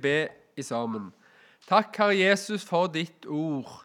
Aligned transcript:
be 0.00 0.28
i 0.56 0.62
sammen. 0.62 1.10
Takk, 1.68 1.96
Herre 2.00 2.16
Jesus, 2.16 2.64
for 2.64 2.88
ditt 2.92 3.26
ord. 3.26 3.84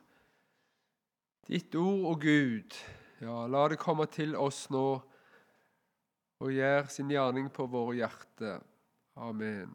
Ditt 1.47 1.75
ord 1.75 2.05
og 2.13 2.21
Gud. 2.21 2.78
Ja, 3.21 3.46
la 3.47 3.67
det 3.71 3.79
komme 3.82 4.08
til 4.12 4.36
oss 4.39 4.65
nå 4.73 4.88
og 6.44 6.52
gjøre 6.52 6.89
sin 6.91 7.12
gjerning 7.12 7.47
på 7.54 7.65
våre 7.71 7.96
hjerter. 8.02 8.62
Amen. 9.15 9.71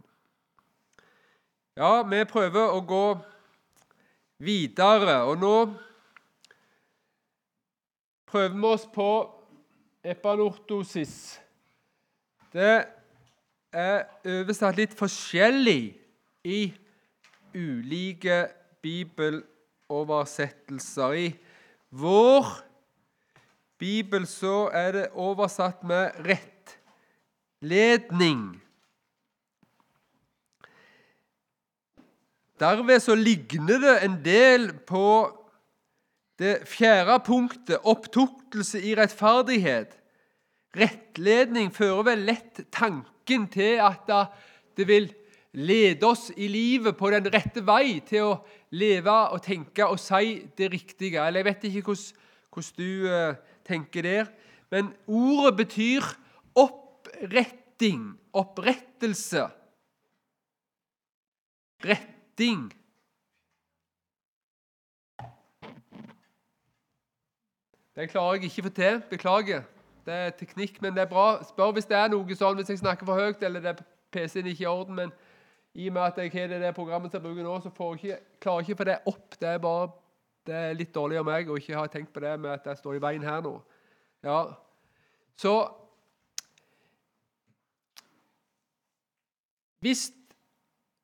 Ja, 1.78 2.02
vi 2.02 2.24
prøver 2.28 2.74
å 2.74 2.80
gå 2.82 3.04
videre, 4.42 5.20
og 5.30 5.38
nå 5.38 5.54
prøver 8.28 8.56
vi 8.56 8.66
oss 8.68 8.88
på 8.92 9.10
epanortosis. 10.04 11.14
Det 12.52 12.74
er 13.72 14.04
oversatt 14.26 14.76
litt 14.80 14.96
forskjellig 14.98 16.07
i 16.48 16.74
ulike 17.54 18.48
bibeloversettelser. 18.82 21.12
I 21.12 21.36
vår 21.90 22.46
bibel 23.78 24.26
så 24.28 24.70
er 24.74 24.92
det 24.96 25.08
oversatt 25.14 25.84
med 25.86 26.10
rettledning. 26.26 26.62
Derved 32.58 33.00
så 33.00 33.14
ligner 33.14 33.78
det 33.78 34.02
en 34.02 34.24
del 34.24 34.72
på 34.86 35.34
det 36.38 36.68
fjerde 36.70 37.20
punktet, 37.26 37.78
opptuktelse 37.82 38.82
i 38.82 38.94
rettferdighet. 38.98 39.98
Rettledning 40.78 41.74
fører 41.74 42.02
vel 42.12 42.20
lett 42.26 42.60
tanken 42.74 43.48
til 43.50 43.78
at 43.82 44.10
det 44.78 44.86
vil 44.90 45.08
lede 45.52 46.06
oss 46.06 46.30
i 46.36 46.48
livet 46.48 46.96
på 46.96 47.10
den 47.10 47.28
rette 47.32 47.62
vei 47.64 48.00
til 48.06 48.26
å 48.26 48.38
leve 48.76 49.14
og 49.32 49.42
tenke 49.44 49.86
og 49.88 50.00
si 50.00 50.42
det 50.58 50.72
riktige. 50.72 51.22
Eller 51.24 51.40
Jeg 51.40 51.48
vet 51.48 51.68
ikke 51.70 51.82
hvordan, 51.88 52.74
du 52.76 53.06
uh, 53.06 53.34
tenker 53.64 54.02
der. 54.02 54.26
Men 54.70 54.92
ordet 55.06 55.56
betyr 55.56 56.04
oppretting, 56.54 58.18
opprettelse. 58.32 59.46
Retting. 61.84 62.68
Det 67.98 68.10
klarer 68.10 68.36
jeg 68.36 68.44
ikke 68.44 68.62
å 68.62 68.68
få 68.68 68.74
til. 68.74 69.00
Beklager. 69.10 69.62
Det 70.06 70.14
er 70.14 70.34
teknikk, 70.38 70.82
men 70.82 70.94
det 70.94 71.02
er 71.02 71.10
bra. 71.10 71.42
Spør 71.44 71.72
hvis 71.76 71.88
det 71.88 71.96
er 71.98 72.12
noe 72.12 72.36
sånn, 72.36 72.58
hvis 72.60 72.70
jeg 72.70 72.82
snakker 72.82 73.08
for 73.08 73.18
høyt 73.18 73.42
eller 73.42 73.64
det 73.64 73.72
er 73.72 73.80
PC-en 74.14 74.46
ikke 74.46 74.64
i 74.64 74.70
orden. 74.70 74.94
men 74.94 75.10
i 75.74 75.88
og 75.88 75.94
med 75.94 76.02
at 76.02 76.18
jeg 76.18 76.32
har 76.32 76.48
det, 76.50 76.60
det 76.62 76.74
programmet 76.74 77.12
jeg 77.12 77.22
bruker 77.22 77.44
nå, 77.44 77.58
så 77.60 77.70
ikke, 77.70 78.20
klarer 78.40 78.62
jeg 78.62 78.68
ikke 78.68 78.76
å 78.76 78.80
få 78.80 78.86
det 78.88 78.98
opp. 79.06 79.36
Det 79.40 79.48
er 79.48 79.58
bare 79.62 79.90
det 80.48 80.56
er 80.56 80.78
litt 80.78 80.94
dårlig 80.94 81.18
av 81.20 81.26
meg 81.28 81.50
å 81.50 81.58
ikke 81.60 81.76
ha 81.76 81.84
tenkt 81.92 82.14
på 82.14 82.22
det 82.24 82.32
med 82.40 82.54
at 82.54 82.70
jeg 82.70 82.80
står 82.80 82.96
i 82.96 83.02
veien 83.04 83.26
her 83.26 83.42
nå. 83.44 83.58
Ja, 84.24 84.56
Så 85.36 85.52
Hvis 89.78 90.08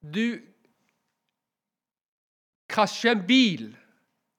du 0.03 0.41
krasjer 2.67 3.15
en 3.15 3.23
bil, 3.29 3.69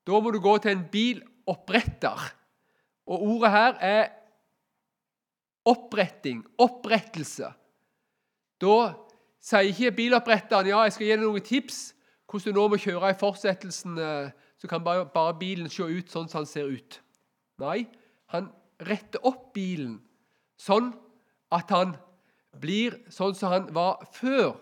da 0.04 0.20
må 0.20 0.34
du 0.34 0.42
gå 0.44 0.58
til 0.60 0.74
en 0.74 0.84
biloppretter. 0.92 2.26
Og 3.08 3.24
ordet 3.30 3.52
her 3.54 3.78
er 3.80 4.04
oppretting, 5.72 6.44
opprettelse. 6.60 7.54
Da 8.60 8.76
sier 9.46 9.70
ikke 9.70 9.94
biloppretteren 10.00 10.72
ja, 10.72 10.82
jeg 10.86 10.96
skal 10.96 11.08
gi 11.08 11.14
deg 11.14 11.24
noen 11.24 11.46
tips 11.46 11.84
hvordan 12.26 12.56
du 12.56 12.60
nå 12.60 12.66
må 12.74 12.80
kjøre 12.82 13.12
i 13.14 13.18
fortsettelsen, 13.20 14.00
eh, 14.02 14.32
så 14.58 14.68
kan 14.68 14.84
bare, 14.84 15.06
bare 15.14 15.38
bilen 15.40 15.70
se 15.72 15.86
ut 15.86 16.12
sånn 16.12 16.28
som 16.28 16.42
han 16.42 16.50
ser 16.50 16.72
ut. 16.74 16.98
Nei, 17.62 17.86
han 18.34 18.50
retter 18.84 19.24
opp 19.24 19.54
bilen 19.56 20.00
sånn 20.60 20.90
at 21.54 21.72
han 21.72 21.94
blir 22.60 22.98
sånn 23.14 23.36
som 23.38 23.54
han 23.54 23.70
var 23.76 24.04
før. 24.16 24.56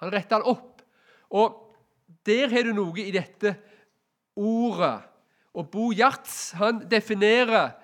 Han 0.00 0.12
retter 0.14 0.38
han 0.38 0.48
opp. 0.54 0.84
Og 1.34 1.58
der 2.24 2.52
har 2.52 2.64
du 2.64 2.72
noe 2.76 3.00
i 3.02 3.12
dette 3.14 3.56
ordet. 4.38 4.96
Og 5.54 5.68
Bo 5.72 5.90
Gjerts 5.94 6.54
han 6.58 6.82
definerer 6.90 7.74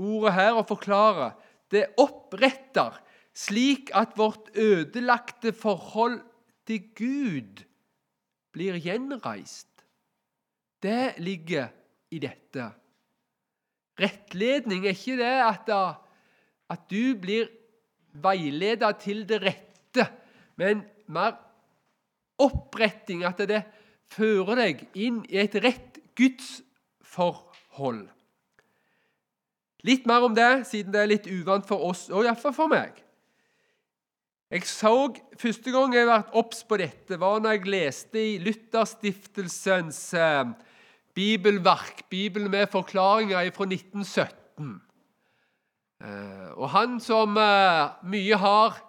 ordet 0.00 0.34
her 0.36 0.56
og 0.56 0.68
forklarer. 0.70 1.34
Det 1.70 1.88
oppretter 2.00 2.96
slik 3.40 3.90
at 3.96 4.16
vårt 4.18 4.50
ødelagte 4.58 5.52
forhold 5.56 6.20
til 6.68 6.84
Gud 6.96 7.64
blir 8.52 8.78
gjenreist. 8.82 9.68
Det 10.82 11.14
ligger 11.22 11.70
i 12.10 12.20
dette. 12.22 12.70
Rettledning 14.00 14.86
er 14.86 14.96
ikke 14.96 15.18
det 15.20 15.34
at, 15.44 15.72
at 16.70 16.86
du 16.90 17.16
blir 17.20 17.50
veiledet 18.12 18.96
til 19.04 19.26
det 19.28 19.42
rette, 19.44 20.06
men 20.56 20.82
mer 21.06 21.36
oppretting, 22.40 23.24
at 23.24 23.42
det 23.48 23.62
fører 24.10 24.56
deg 24.64 24.86
inn 24.98 25.20
i 25.28 25.38
et 25.42 25.54
rett 25.62 26.00
gudsforhold. 26.18 28.06
Litt 29.86 30.08
mer 30.08 30.26
om 30.26 30.34
det, 30.36 30.66
siden 30.68 30.92
det 30.92 31.02
er 31.02 31.12
litt 31.12 31.28
uvant 31.30 31.68
for 31.68 31.88
oss, 31.88 32.08
og 32.12 32.24
iallfall 32.24 32.56
for 32.56 32.72
meg. 32.72 32.98
Jeg 34.50 34.64
så 34.66 35.14
Første 35.38 35.70
gang 35.70 35.92
jeg 35.94 36.08
ble 36.08 36.14
obs 36.40 36.64
på 36.66 36.76
dette, 36.80 37.14
var 37.22 37.38
når 37.38 37.52
jeg 37.54 37.68
leste 37.70 38.18
i 38.18 38.38
Lutherstiftelsens 38.42 40.00
eh, 40.18 40.48
bibelverk, 41.14 42.02
Bibelen 42.10 42.50
med 42.50 42.66
forklaringer 42.72 43.46
fra 43.54 43.66
1917. 43.68 44.72
Eh, 46.02 46.48
og 46.58 46.66
han 46.74 46.98
som 47.00 47.38
eh, 47.38 47.92
mye 48.10 48.40
har, 48.42 48.80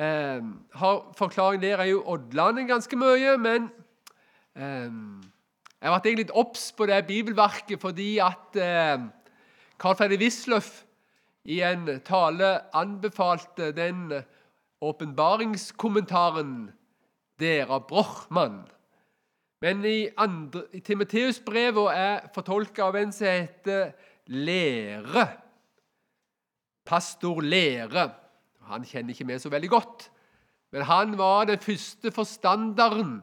eh, 0.00 0.48
har 0.80 1.02
forklaring 1.18 1.60
der, 1.60 1.76
er 1.76 1.90
jo 1.92 2.00
Odland 2.14 2.64
ganske 2.66 2.96
mye. 2.96 3.36
Men 3.36 3.68
eh, 4.56 4.88
jeg 5.76 5.92
ble 5.92 6.00
egentlig 6.14 6.32
obs 6.32 6.70
på 6.72 6.88
det 6.88 7.02
bibelverket 7.10 7.84
fordi 7.84 8.14
at 8.24 8.56
eh, 8.56 9.04
Carl 9.76 10.00
Fredrik 10.00 10.24
Wisløff 10.24 10.72
i 11.44 11.60
en 11.60 11.84
tale 12.00 12.54
anbefalte 12.72 13.74
den 13.76 14.08
åpenbaringskommentaren 14.80 16.70
der 17.40 17.66
av 17.66 17.86
Brochmann. 17.88 18.64
Men 19.60 19.84
i, 19.84 20.08
andre, 20.16 20.66
i 20.72 20.80
Timoteus-brevet 20.80 21.96
er 21.96 22.28
fortolka 22.34 22.90
av 22.90 22.96
en 23.00 23.12
som 23.12 23.26
heter 23.26 23.92
Lære. 24.26 25.26
Pastor 26.86 27.40
Lære. 27.40 28.10
Han 28.66 28.84
kjenner 28.84 29.14
ikke 29.14 29.26
vi 29.26 29.38
så 29.38 29.50
veldig 29.50 29.70
godt, 29.70 30.10
men 30.72 30.82
han 30.82 31.18
var 31.18 31.44
den 31.46 31.58
første 31.62 32.10
forstanderen 32.10 33.20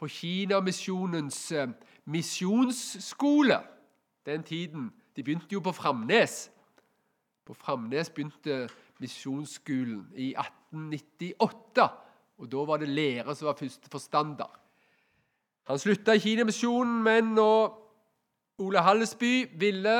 på 0.00 0.08
Kinamisjonens 0.08 1.52
eh, 1.52 1.68
misjonsskole 2.04 3.60
den 4.26 4.42
tiden. 4.42 4.90
De 5.16 5.22
begynte 5.22 5.52
jo 5.52 5.60
på 5.60 5.72
Framnes. 5.72 6.50
På 7.44 7.54
Framnes 7.54 8.10
begynte 8.10 8.68
misjonsskolen 9.00 10.12
i 10.14 10.34
1898. 10.36 11.88
og 12.38 12.52
Da 12.52 12.64
var 12.68 12.80
det 12.80 12.88
lærer 12.88 13.34
som 13.34 13.50
var 13.50 13.58
første 13.58 13.90
forstander. 13.92 14.50
Han 15.68 15.78
slutta 15.78 16.16
i 16.16 16.22
Kinamisjonen, 16.22 17.02
men 17.02 17.34
nå 17.36 17.50
Ole 18.60 18.82
Hallesby 18.84 19.48
ville, 19.60 19.96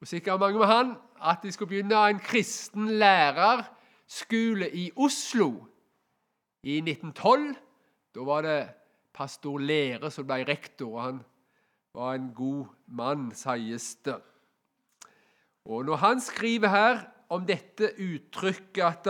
og 0.00 0.08
sikkert 0.08 0.40
mange 0.40 0.58
med 0.58 0.66
han, 0.66 0.94
at 1.22 1.42
de 1.42 1.52
skulle 1.52 1.68
begynne 1.68 1.98
en 2.10 2.18
kristen 2.20 2.88
lærerskole 2.98 4.70
i 4.74 4.90
Oslo 4.96 5.50
i 6.62 6.78
1912 6.82 7.54
Da 8.14 8.24
var 8.24 8.42
det 8.42 8.68
pastor 9.14 9.58
Lære 9.58 10.10
som 10.10 10.26
ble 10.26 10.44
rektor, 10.48 10.94
og 10.96 11.02
han 11.02 11.20
var 11.94 12.14
en 12.14 12.30
god 12.34 12.66
mann, 12.86 13.30
sies 13.34 13.94
det. 14.04 14.16
Og 15.64 15.84
Når 15.84 15.96
han 15.96 16.20
skriver 16.20 16.68
her 16.68 17.00
om 17.32 17.46
dette 17.46 17.90
uttrykket 17.98 18.84
at 18.84 19.08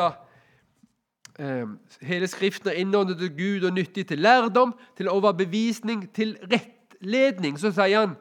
eh, 1.38 1.66
hele 2.06 2.28
Skriften 2.30 2.70
er 2.72 2.80
innåndet 2.80 3.18
til 3.20 3.32
Gud 3.36 3.66
og 3.68 3.74
nyttig 3.76 4.06
til 4.08 4.22
lærdom, 4.24 4.74
til 4.96 5.10
overbevisning, 5.12 6.06
til 6.14 6.36
rettledning. 6.52 7.58
Så 7.60 7.74
sier 7.76 8.06
han 8.06 8.16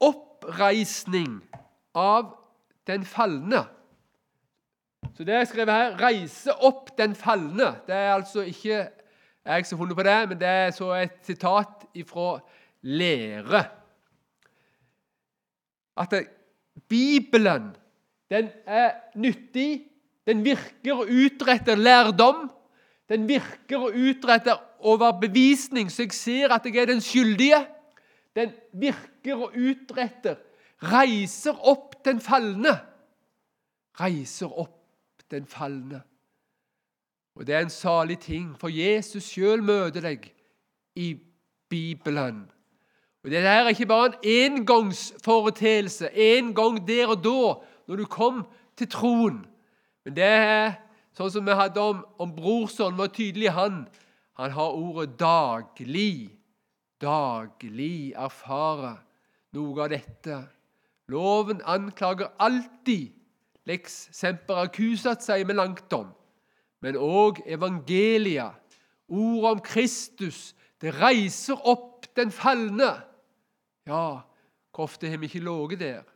oppreisning 0.00 1.40
av 1.94 2.32
den 2.88 3.04
falne. 3.04 3.64
Så 5.16 5.24
det 5.24 5.34
jeg 5.34 5.48
skrevet 5.48 5.74
her, 5.74 5.96
'reise 6.00 6.52
opp 6.52 6.96
den 6.98 7.14
falne', 7.14 7.74
det 7.86 7.94
er 7.94 8.14
altså 8.14 8.40
ikke 8.40 8.88
jeg 9.44 9.66
som 9.66 9.78
har 9.78 9.84
funnet 9.84 9.96
på 9.96 10.02
det, 10.02 10.28
men 10.28 10.40
det 10.40 10.48
er 10.48 10.70
så 10.70 10.92
et 10.94 11.18
sitat 11.22 11.86
fra 12.06 12.40
lære. 12.82 13.64
At 15.96 16.14
Bibelen 16.88 17.76
den 18.30 18.48
er 18.66 18.92
nyttig 19.14 19.90
den 20.30 20.44
virker 20.44 21.00
og 21.02 21.08
utretter 21.10 21.74
lærdom. 21.74 22.50
Den 23.08 23.26
virker 23.28 23.78
og 23.78 23.96
utretter 23.96 24.60
overbevisning, 24.78 25.90
så 25.90 26.04
jeg 26.06 26.12
ser 26.14 26.54
at 26.54 26.66
jeg 26.66 26.76
er 26.76 26.92
den 26.92 27.00
skyldige. 27.00 27.58
Den 28.36 28.52
virker 28.72 29.34
og 29.48 29.56
utretter, 29.58 30.36
reiser 30.82 31.56
opp 31.66 31.98
den 32.04 32.20
falne. 32.22 32.76
Reiser 34.00 34.52
opp 34.58 35.26
den 35.30 35.46
falne. 35.46 36.02
Og 37.34 37.46
det 37.46 37.54
er 37.54 37.64
en 37.64 37.74
salig 37.74 38.18
ting, 38.22 38.54
for 38.60 38.70
Jesus 38.70 39.32
sjøl 39.32 39.62
møter 39.62 40.04
deg 40.04 40.30
i 40.94 41.14
Bibelen. 41.70 42.44
Og 43.24 43.30
Det 43.30 43.38
er 43.38 43.68
ikke 43.68 43.86
bare 43.86 44.12
en 44.22 44.60
engangsforeteelse, 44.62 46.08
en 46.14 46.54
gang 46.54 46.78
der 46.88 47.06
og 47.06 47.24
da, 47.24 47.42
når 47.90 47.98
du 47.98 48.06
kom 48.06 48.44
til 48.78 48.86
troen. 48.86 49.40
Men 50.06 50.14
det 50.14 50.26
er 50.30 50.76
sånn 51.16 51.32
som 51.34 51.46
vi 51.46 51.56
hadde 51.58 51.82
om, 51.82 52.04
om 52.22 52.30
brorson, 52.36 52.94
var 52.94 53.10
tydelig 53.10 53.50
han. 53.56 53.82
Han 54.38 54.54
har 54.54 54.76
ordet 54.78 55.16
'daglig'. 55.18 56.30
Daglig 57.00 58.12
erfare 58.12 58.98
noe 59.56 59.82
av 59.82 59.90
dette. 59.90 60.36
Loven 61.10 61.62
anklager 61.66 62.30
alltid 62.38 63.10
lex 63.66 64.08
semper 64.14 64.62
accusat, 64.68 65.24
sier 65.24 65.48
vi 65.48 65.56
langt 65.56 65.90
om. 65.96 66.12
Men 66.84 66.94
òg 66.94 67.42
evangeliet, 67.46 68.54
ordet 69.08 69.50
om 69.50 69.64
Kristus, 69.64 70.54
det 70.80 70.94
reiser 71.00 71.58
opp 71.66 72.06
den 72.14 72.30
falne. 72.30 72.92
Ja, 73.88 74.22
hvor 74.70 74.86
ofte 74.86 75.10
har 75.10 75.18
vi 75.18 75.26
ikke 75.26 75.42
ligget 75.42 75.80
der 75.80 76.09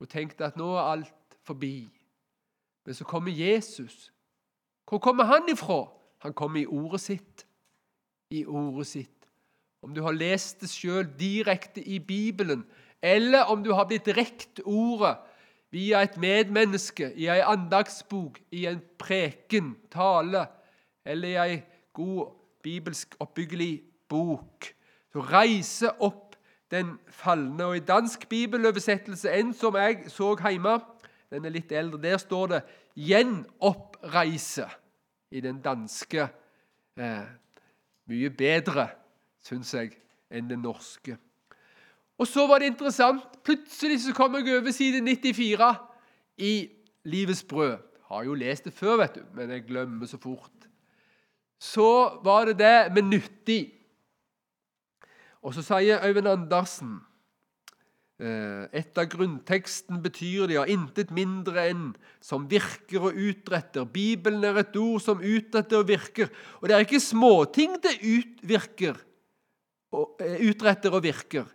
og 0.00 0.08
tenkte 0.08 0.46
at 0.46 0.56
nå 0.56 0.70
er 0.76 0.92
alt 0.94 1.38
forbi? 1.46 1.88
Men 2.86 2.94
så 2.94 3.04
kommer 3.04 3.34
Jesus. 3.34 4.12
Hvor 4.88 4.98
kommer 4.98 5.24
han 5.24 5.48
ifra? 5.52 5.84
Han 6.18 6.32
kommer 6.32 6.60
i 6.60 6.66
ordet 6.66 7.00
sitt. 7.00 7.46
I 8.30 8.44
ordet 8.46 8.86
sitt. 8.86 9.28
Om 9.82 9.94
du 9.94 10.02
har 10.02 10.16
lest 10.16 10.60
det 10.60 10.70
sjøl 10.72 11.06
direkte 11.18 11.82
i 11.84 11.98
Bibelen, 11.98 12.64
eller 13.02 13.46
om 13.52 13.62
du 13.62 13.72
har 13.74 13.86
blitt 13.86 14.08
rekt 14.16 14.60
ordet 14.64 15.16
via 15.70 16.02
et 16.02 16.16
medmenneske, 16.18 17.12
i 17.14 17.28
ei 17.30 17.42
andagsbok, 17.44 18.40
i 18.50 18.64
en 18.66 18.80
preken, 18.98 19.76
tale, 19.92 20.46
eller 21.04 21.28
i 21.28 21.38
ei 21.44 21.60
god 21.94 22.32
bibelsk 22.64 23.14
oppbyggelig 23.20 23.82
bok, 24.10 24.72
så 25.12 25.22
reiser 25.30 26.02
opp 26.02 26.27
den 26.70 26.98
falne. 27.08 27.64
Og 27.64 27.76
I 27.76 27.84
dansk 27.84 28.28
bibeløversettelse, 28.28 29.32
en 29.32 29.54
som 29.54 29.76
jeg 29.76 30.04
så 30.08 30.34
hjemme, 30.36 30.78
den 31.30 31.44
er 31.44 31.52
litt 31.52 31.72
eldre, 31.72 32.00
der 32.02 32.16
står 32.16 32.46
det 32.46 32.62
'gjenoppreise' 32.96 34.70
i 35.30 35.40
den 35.40 35.60
danske. 35.60 36.28
Eh, 36.96 37.26
mye 38.06 38.30
bedre, 38.30 38.88
syns 39.44 39.74
jeg, 39.74 39.92
enn 40.30 40.50
den 40.50 40.64
norske. 40.64 41.18
Og 42.18 42.26
så 42.26 42.46
var 42.46 42.58
det 42.58 42.66
interessant. 42.66 43.22
Plutselig 43.44 44.00
så 44.00 44.14
kom 44.14 44.34
jeg 44.34 44.56
over 44.58 44.70
side 44.70 45.00
94 45.00 45.76
i 46.38 46.70
Livets 47.04 47.44
brød. 47.44 47.76
Har 48.08 48.24
jo 48.24 48.34
lest 48.34 48.64
det 48.64 48.72
før, 48.72 48.96
vet 48.96 49.14
du, 49.14 49.20
men 49.34 49.50
jeg 49.50 49.66
glemmer 49.68 50.06
så 50.06 50.18
fort. 50.18 50.68
Så 51.60 52.20
var 52.24 52.44
det 52.44 52.58
det 52.58 52.92
med 52.94 53.02
nyttig. 53.02 53.77
Og 55.42 55.54
så 55.54 55.62
sier 55.62 56.02
Øyvind 56.04 56.28
Andersen 56.28 56.98
et 58.18 58.72
etter 58.74 59.06
grunnteksten 59.06 60.00
betyr 60.02 60.48
det 60.50 60.56
ja, 60.56 60.64
intet 60.66 61.12
mindre 61.14 61.68
enn 61.70 61.84
som 62.18 62.48
virker 62.50 63.04
og 63.06 63.14
utretter. 63.14 63.86
Bibelen 63.86 64.42
er 64.42 64.58
et 64.58 64.74
ord 64.74 64.98
som 65.04 65.22
utretter 65.22 65.78
og 65.78 65.86
virker. 65.86 66.32
Og 66.58 66.66
det 66.66 66.74
er 66.74 66.82
ikke 66.82 66.98
småting 66.98 67.76
det 67.84 67.94
utvirker, 68.02 68.98
eh, 70.18 70.42
utretter 70.50 70.90
og 70.90 71.04
virker. 71.06 71.46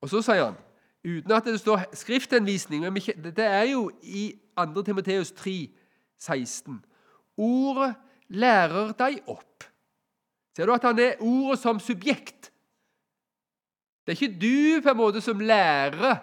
Og 0.00 0.08
så 0.08 0.24
sier 0.24 0.46
han, 0.46 0.56
uten 1.04 1.36
at 1.36 1.44
det 1.44 1.60
står 1.60 1.84
skrifthenvisning 1.92 2.88
Det 3.20 3.44
er 3.44 3.68
jo 3.68 3.90
i 4.02 4.32
2. 4.56 4.82
Timoteus 4.82 5.32
3, 5.32 5.68
16. 6.16 6.80
Ordet 7.36 7.94
lærer 8.28 8.96
deg 8.96 9.20
opp. 9.28 9.64
Ser 10.56 10.64
du 10.64 10.72
at 10.72 10.88
han 10.88 10.98
er 10.98 11.20
ordet 11.20 11.60
som 11.60 11.76
subjekt? 11.78 12.50
Det 14.06 14.14
er 14.14 14.20
ikke 14.20 14.38
du 14.38 14.82
på 14.82 14.92
en 14.92 15.00
måte 15.00 15.20
som 15.20 15.40
lærer 15.42 16.20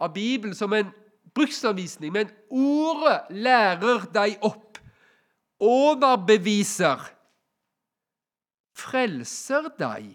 av 0.00 0.12
Bibelen 0.12 0.54
som 0.56 0.72
en 0.76 0.90
bruksanvisning, 1.34 2.12
men 2.12 2.28
ordet 2.52 3.30
lærer 3.32 4.04
deg 4.12 4.36
opp, 4.44 4.76
overbeviser, 5.60 7.00
frelser 8.76 9.70
deg 9.80 10.12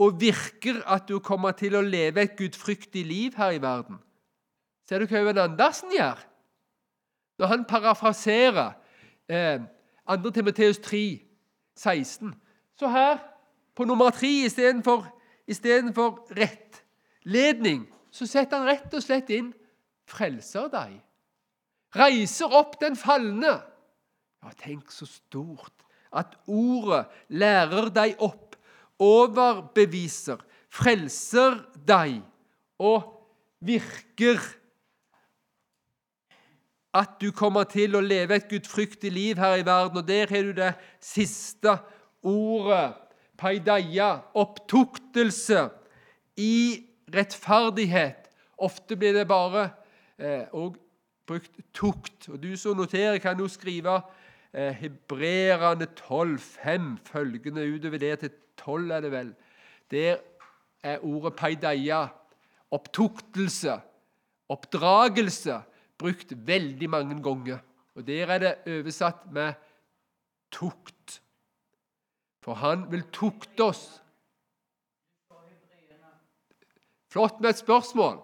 og 0.00 0.16
virker 0.20 0.80
at 0.88 1.04
du 1.08 1.18
kommer 1.20 1.52
til 1.56 1.76
å 1.76 1.84
leve 1.84 2.24
et 2.24 2.36
gudfryktig 2.38 3.04
liv 3.04 3.36
her 3.36 3.56
i 3.56 3.60
verden. 3.60 4.00
Ser 4.88 5.04
du 5.04 5.08
hva 5.10 5.20
Øyvind 5.20 5.38
Andersen 5.38 5.92
gjør? 5.92 6.16
Når 7.40 7.52
han 7.52 7.64
parafraserer 7.68 8.72
eh, 9.28 9.60
2. 10.08 10.30
Timoteus 10.32 10.80
3, 10.80 11.20
16, 11.76 12.32
så 12.80 12.88
her 12.88 13.20
på 13.76 13.84
nummer 13.84 14.10
3 14.10 14.32
istedenfor 14.48 15.04
istedenfor 15.48 16.26
rettledning, 16.36 17.86
så 18.10 18.26
setter 18.26 18.58
han 18.58 18.68
rett 18.68 18.94
og 18.94 19.02
slett 19.04 19.30
inn 19.30 19.52
'frelser 20.10 20.68
deg'. 20.72 21.00
Reiser 21.94 22.52
opp 22.54 22.80
den 22.80 22.96
falne. 22.96 23.60
Ja, 24.42 24.50
tenk 24.58 24.90
så 24.90 25.06
stort 25.06 25.84
at 26.12 26.34
ordet 26.46 27.06
lærer 27.28 27.90
deg 27.94 28.16
opp, 28.18 28.56
overbeviser, 28.98 30.40
frelser 30.70 31.60
deg 31.86 32.20
og 32.78 33.06
virker 33.60 34.40
at 36.96 37.20
du 37.22 37.30
kommer 37.36 37.68
til 37.70 37.94
å 37.94 38.02
leve 38.02 38.34
et 38.34 38.48
gudfryktig 38.50 39.12
liv 39.14 39.38
her 39.38 39.60
i 39.60 39.66
verden. 39.66 40.00
Og 40.00 40.08
der 40.08 40.30
har 40.30 40.48
du 40.48 40.52
det 40.56 40.72
siste 41.02 41.76
ordet 42.26 42.96
paideia, 43.40 44.20
opptuktelse, 44.38 45.68
i 46.40 46.86
rettferdighet. 47.12 48.30
Ofte 48.60 48.96
blir 48.96 49.16
det 49.16 49.26
bare 49.28 49.70
eh, 50.20 50.46
brukt 51.26 51.60
tukt. 51.76 52.28
Og 52.28 52.42
Du 52.42 52.56
som 52.56 52.78
noterer, 52.78 53.18
kan 53.18 53.38
jo 53.38 53.48
skrive 53.48 54.00
eh, 54.52 54.72
Hebreerne 54.80 55.88
12,5 55.98 56.96
følgende 57.04 57.66
utover 57.74 57.98
det 57.98 58.18
til 58.18 58.30
12, 58.56 58.90
er 58.90 59.00
det 59.00 59.12
vel. 59.12 59.34
Der 59.90 60.16
er 60.82 61.04
ordet 61.04 61.34
paideia, 61.36 62.06
opptuktelse, 62.70 63.80
oppdragelse, 64.48 65.60
brukt 65.98 66.32
veldig 66.46 66.90
mange 66.90 67.22
ganger. 67.22 67.58
Og 67.94 68.06
Der 68.06 68.30
er 68.30 68.38
det 68.38 68.54
oversatt 68.66 69.26
med 69.32 69.54
tukt. 70.52 70.99
For 72.40 72.54
han 72.54 72.86
vil 72.92 73.04
tukte 73.12 73.68
oss. 73.70 73.84
Flott 77.10 77.40
med 77.40 77.50
et 77.50 77.58
spørsmål. 77.58 78.20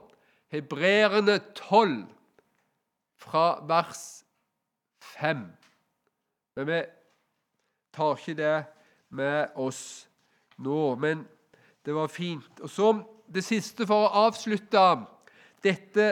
Hebreerne 0.49 1.39
12, 1.55 2.07
fra 3.17 3.47
vers 3.67 4.25
5. 5.01 5.43
Men 6.57 6.67
vi 6.67 6.83
tar 7.93 8.17
ikke 8.17 8.37
det 8.39 8.65
med 9.09 9.49
oss 9.55 10.09
nå. 10.59 10.95
Men 10.95 11.27
det 11.85 11.95
var 11.95 12.07
fint. 12.07 12.61
Og 12.61 12.71
så 12.71 12.93
det 13.35 13.45
siste 13.45 13.87
for 13.87 14.07
å 14.07 14.27
avslutte 14.27 14.85
dette 15.65 16.07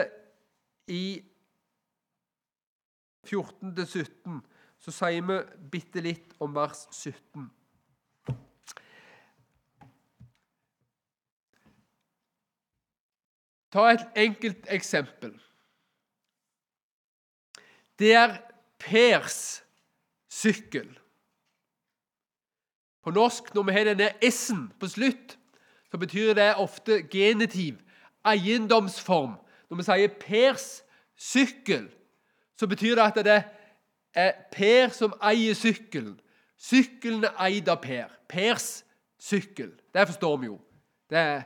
i 0.91 1.21
14-17, 3.25 4.41
så 4.77 4.93
sier 4.93 5.23
vi 5.25 5.39
bitte 5.71 6.03
litt 6.03 6.35
om 6.43 6.53
vers 6.53 6.85
17. 6.91 7.47
Ta 13.75 13.89
et 13.91 14.05
enkelt 14.15 14.67
eksempel. 14.71 15.33
Det 17.99 18.13
er 18.15 18.37
Pers 18.79 19.63
sykkel. 20.31 20.87
På 23.03 23.11
norsk, 23.11 23.51
når 23.53 23.63
vi 23.63 23.73
har 23.75 23.89
denne 23.89 24.07
S-en 24.31 24.69
på 24.79 24.87
slutt, 24.87 25.35
så 25.91 25.99
betyr 25.99 26.33
det 26.33 26.55
ofte 26.55 27.01
genitiv, 27.11 27.75
eiendomsform. 28.25 29.35
Når 29.69 29.77
vi 29.77 29.87
sier 29.89 30.15
Pers 30.23 30.69
sykkel, 31.15 31.89
så 32.55 32.67
betyr 32.71 32.95
det 32.95 33.03
at 33.03 33.19
det 33.27 33.37
er 34.15 34.31
Per 34.51 34.95
som 34.95 35.13
eier 35.19 35.55
sykkelen. 35.57 36.15
Sykkelen 36.55 37.27
er 37.27 37.35
eid 37.49 37.67
av 37.67 37.83
Per. 37.83 38.07
Pers 38.31 38.85
sykkel. 39.19 39.73
Det 39.91 40.07
forstår 40.07 40.37
vi 40.37 40.47
jo. 40.53 40.59
Det 41.11 41.19
er 41.19 41.43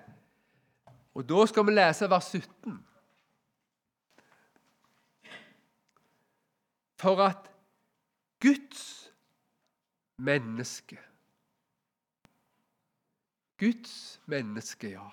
og 1.19 1.29
Da 1.29 1.45
skal 1.45 1.65
vi 1.67 1.73
lese 1.75 2.07
vers 2.09 2.31
17. 2.31 2.77
For 6.99 7.19
at 7.23 7.49
Guds 8.39 9.11
menneske. 10.17 10.99
Guds 13.59 14.21
menneske, 14.25 14.93
ja. 14.95 15.09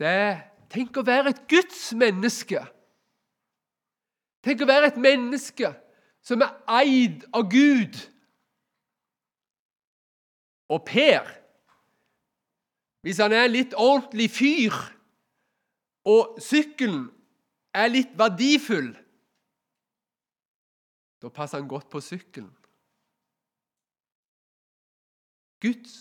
Det, 0.00 0.40
tenk 0.72 0.96
å 0.96 1.04
være 1.04 1.34
et 1.34 1.44
Guds 1.48 1.84
menneske. 1.92 2.64
Tenk 4.44 4.64
å 4.64 4.72
være 4.72 4.88
et 4.94 5.00
menneske 5.00 5.68
som 6.24 6.40
er 6.48 6.56
eid 6.80 7.28
av 7.36 7.44
Gud. 7.52 8.00
Og 10.72 10.80
Per, 10.88 11.28
hvis 13.04 13.20
han 13.20 13.34
er 13.36 13.44
en 13.44 13.52
litt 13.52 13.74
ordentlig 13.76 14.30
fyr, 14.32 14.76
og 16.08 16.38
sykkelen 16.40 17.10
er 17.76 17.90
litt 17.92 18.14
verdifull, 18.16 18.94
da 21.20 21.28
passer 21.32 21.60
han 21.60 21.68
godt 21.68 21.90
på 21.92 22.00
sykkelen. 22.04 22.48
Guds 25.60 25.92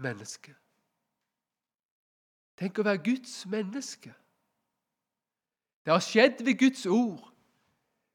menneske. 0.00 0.54
Tenk 2.60 2.80
å 2.80 2.86
være 2.88 3.04
Guds 3.04 3.34
menneske. 3.52 4.12
Det 5.84 5.92
har 5.92 6.04
skjedd 6.04 6.40
ved 6.46 6.60
Guds 6.60 6.84
ord. 6.88 7.28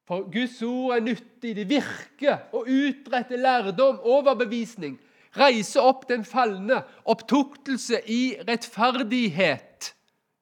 For 0.09 0.25
Guds 0.31 0.57
ord 0.65 0.95
er 0.95 1.05
nyttig, 1.05 1.53
det 1.57 1.67
virker 1.69 2.47
og 2.55 2.69
utretter 2.71 3.41
lærdom, 3.41 3.99
overbevisning, 3.99 4.97
reise 5.37 5.81
opp 5.81 6.07
den 6.09 6.25
falne, 6.25 6.81
opptuktelse 7.05 8.01
i 8.09 8.37
rettferdighet. 8.47 9.93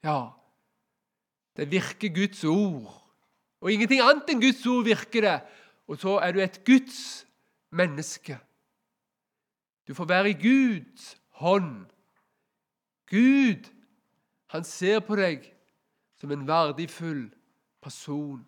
Ja, 0.06 0.32
det 1.58 1.70
virker 1.72 2.14
Guds 2.14 2.44
ord. 2.44 2.92
Og 3.62 3.72
ingenting 3.72 4.02
annet 4.04 4.30
enn 4.30 4.44
Guds 4.44 4.66
ord 4.70 4.86
virker 4.86 5.26
det. 5.26 5.38
Og 5.90 6.00
så 6.02 6.18
er 6.22 6.34
du 6.34 6.42
et 6.44 6.60
Guds 6.66 7.26
menneske. 7.76 8.38
Du 9.88 9.94
får 9.94 10.06
være 10.10 10.30
i 10.30 10.40
Guds 10.40 11.16
hånd. 11.42 11.86
Gud, 13.10 13.70
han 14.50 14.64
ser 14.64 15.00
på 15.06 15.18
deg 15.20 15.46
som 16.20 16.32
en 16.34 16.48
verdifull 16.48 17.28
person. 17.84 18.42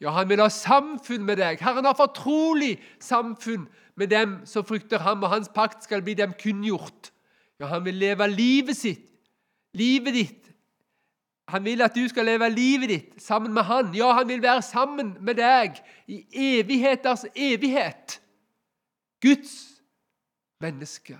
Ja, 0.00 0.10
han 0.16 0.28
vil 0.30 0.40
ha 0.40 0.48
samfunn 0.48 1.26
med 1.28 1.36
deg. 1.42 1.60
Herren 1.60 1.84
har 1.84 1.96
fortrolig 1.98 2.78
samfunn 3.04 3.66
med 4.00 4.08
dem 4.08 4.38
som 4.48 4.64
frykter 4.64 5.02
ham, 5.04 5.22
og 5.22 5.34
hans 5.34 5.50
pakt 5.52 5.84
skal 5.84 6.02
bli 6.02 6.14
dem 6.16 6.32
kunngjort. 6.40 7.10
Ja, 7.60 7.68
han 7.68 7.84
vil 7.84 7.98
leve 8.00 8.28
livet 8.32 8.78
sitt, 8.78 9.04
livet 9.76 10.16
ditt. 10.16 10.46
Han 11.50 11.66
vil 11.66 11.82
at 11.82 11.94
du 11.94 12.06
skal 12.08 12.24
leve 12.30 12.48
livet 12.48 12.88
ditt 12.88 13.20
sammen 13.22 13.52
med 13.52 13.66
han. 13.68 13.90
Ja, 13.94 14.12
han 14.16 14.28
vil 14.28 14.40
være 14.42 14.62
sammen 14.62 15.16
med 15.20 15.36
deg 15.36 15.82
i 16.08 16.22
evigheters 16.32 17.26
evighet. 17.34 18.20
Guds 19.20 19.82
menneske, 20.62 21.18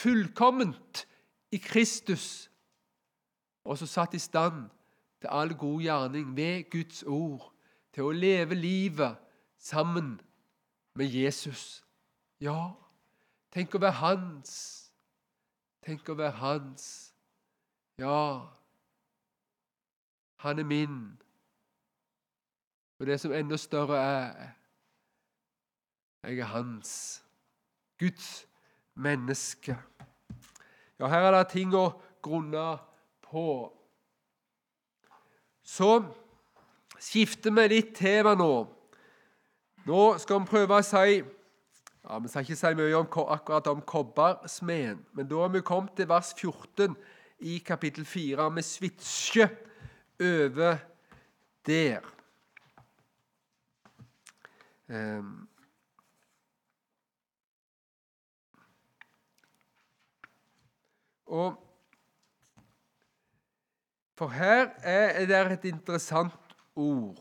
fullkomment 0.00 1.04
i 1.52 1.60
Kristus, 1.60 2.48
og 3.68 3.76
så 3.76 3.86
satt 3.86 4.16
i 4.16 4.22
stand 4.22 4.70
til 5.20 5.28
all 5.28 5.52
god 5.58 5.82
gjerning 5.82 6.32
ved 6.36 6.70
Guds 6.72 7.02
ord 7.02 7.52
til 7.98 8.06
å 8.06 8.14
leve 8.14 8.54
livet 8.54 9.16
sammen 9.58 10.20
med 10.94 11.10
Jesus. 11.10 11.82
Ja, 12.38 12.70
tenk 13.50 13.74
å 13.74 13.80
være 13.82 13.98
hans. 13.98 14.52
Tenk 15.82 16.06
å 16.06 16.14
være 16.14 16.36
hans. 16.38 16.84
Ja, 17.98 18.46
han 20.44 20.62
er 20.62 20.68
min. 20.70 21.00
Og 23.02 23.10
det 23.10 23.18
som 23.18 23.34
enda 23.34 23.58
større 23.58 23.98
er 23.98 24.46
jeg 26.22 26.38
er 26.38 26.52
hans. 26.54 26.94
Guds 27.98 28.46
menneske. 28.94 29.74
Ja, 31.02 31.10
her 31.10 31.26
er 31.32 31.34
det 31.40 31.50
ting 31.50 31.74
å 31.74 31.88
grunne 32.22 32.78
på. 33.26 33.48
Så 35.66 35.92
skifter 37.00 37.54
vi 37.54 37.66
litt 37.72 37.94
tema 37.96 38.34
nå. 38.38 38.52
Nå 39.88 40.02
skal 40.20 40.42
vi 40.42 40.50
prøve 40.50 40.78
å 40.78 40.84
si 40.84 41.20
ja, 41.22 42.18
Vi 42.22 42.30
skal 42.30 42.44
ikke 42.44 42.56
si 42.56 42.74
mye 42.78 42.98
om, 42.98 43.08
akkurat 43.34 43.70
om 43.70 43.82
kobbersmeden, 43.84 45.02
men 45.12 45.28
da 45.28 45.42
har 45.42 45.52
vi 45.52 45.64
kommet 45.64 45.96
til 45.96 46.08
vers 46.08 46.32
14 46.36 46.96
i 47.44 47.58
kapittel 47.64 48.06
4. 48.06 48.48
Vi 48.56 48.64
switcher 48.64 49.48
over 50.20 50.78
der. 51.66 52.00
Um, 54.88 55.48
og 61.26 61.64
For 64.18 64.32
her 64.34 64.72
er 64.82 65.26
det 65.26 65.52
et 65.52 65.64
interessant 65.70 66.47
ord. 66.78 67.18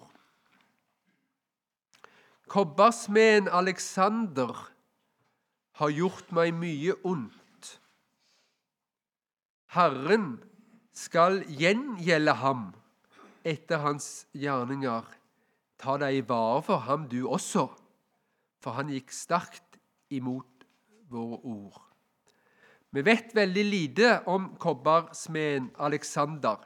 Kobbersmeden 2.47 3.49
Alexander 3.51 4.53
har 5.81 5.91
gjort 5.91 6.31
meg 6.31 6.53
mye 6.55 6.95
ondt. 7.05 7.73
Herren 9.75 10.37
skal 10.95 11.41
gjengjelde 11.51 12.37
ham 12.39 12.69
etter 13.47 13.83
hans 13.83 14.25
gjerninger. 14.33 15.03
Ta 15.77 15.97
deg 16.01 16.21
i 16.21 16.23
vare 16.25 16.63
for 16.65 16.85
ham, 16.87 17.05
du 17.11 17.27
også, 17.27 17.67
for 18.63 18.79
han 18.79 18.89
gikk 18.89 19.11
sterkt 19.13 19.77
imot 20.09 20.65
våre 21.11 21.37
ord. 21.43 21.83
Vi 22.95 23.03
vet 23.05 23.35
veldig 23.35 23.65
lite 23.67 24.13
om 24.31 24.53
kobbersmeden 24.57 25.69
Alexander. 25.83 26.63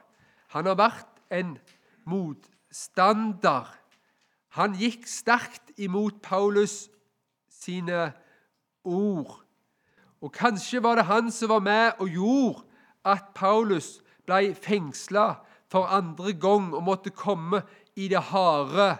Han 0.54 0.70
har 0.70 0.78
vært 0.78 1.20
en 1.34 1.56
mot 2.08 2.46
standard. 2.72 3.70
Han 4.56 4.74
gikk 4.76 5.06
sterkt 5.08 5.72
imot 5.80 6.20
Paulus 6.24 6.88
sine 7.48 8.10
ord. 8.84 9.38
Og 10.22 10.32
kanskje 10.32 10.82
var 10.82 10.98
det 10.98 11.08
han 11.08 11.30
som 11.34 11.52
var 11.54 11.64
med 11.64 12.02
og 12.02 12.08
gjorde 12.08 12.64
at 13.08 13.32
Paulus 13.34 14.00
ble 14.26 14.52
fengsla 14.54 15.42
for 15.72 15.88
andre 15.90 16.34
gang 16.36 16.70
og 16.76 16.84
måtte 16.86 17.10
komme 17.10 17.62
i 17.96 18.08
det 18.08 18.20
harde, 18.30 18.94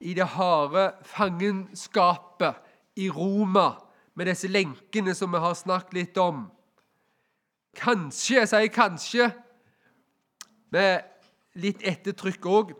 i 0.00 0.14
det 0.16 0.26
harde 0.34 0.90
fangenskapet 1.04 2.56
i 2.96 3.10
Roma 3.10 3.74
med 4.16 4.26
disse 4.26 4.48
lenkene 4.48 5.14
som 5.14 5.32
vi 5.32 5.40
har 5.40 5.54
snakket 5.54 5.94
litt 5.94 6.18
om. 6.20 6.48
Kanskje, 7.76 8.40
jeg 8.40 8.50
sier 8.50 8.72
kanskje, 8.74 9.30
med 10.70 11.06
litt 11.60 11.82
ettertrykk 11.86 12.46
òg, 12.46 12.72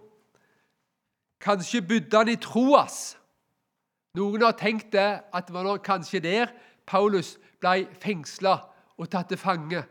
Kanskje 1.40 1.80
bodde 1.82 2.16
han 2.16 2.28
i 2.28 2.36
Troas. 2.36 3.16
Noen 4.14 4.42
har 4.42 4.56
tenkt 4.58 4.92
det, 4.92 5.22
at 5.32 5.46
det 5.46 5.54
var 5.54 5.78
kanskje 5.84 6.20
der 6.20 6.52
Paulus 6.86 7.36
ble 7.62 7.86
fengsla 8.02 8.56
og 8.98 9.08
tatt 9.10 9.30
til 9.30 9.38
fange. 9.40 9.84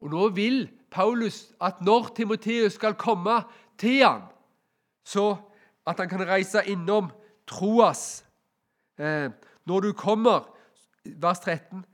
Og 0.00 0.10
Nå 0.10 0.28
vil 0.34 0.68
Paulus 0.90 1.52
at 1.60 1.82
når 1.84 2.14
Timoteus 2.16 2.78
skal 2.78 2.96
komme 2.98 3.42
til 3.78 4.02
ham, 4.02 4.22
så 5.04 5.36
at 5.86 6.00
han 6.00 6.08
kan 6.08 6.26
reise 6.28 6.64
innom 6.66 7.12
Troas. 7.46 8.24
Eh, 8.98 9.30
når 9.64 9.80
du 9.80 9.92
kommer, 9.92 10.48
vers 11.04 11.40
13, 11.40 11.84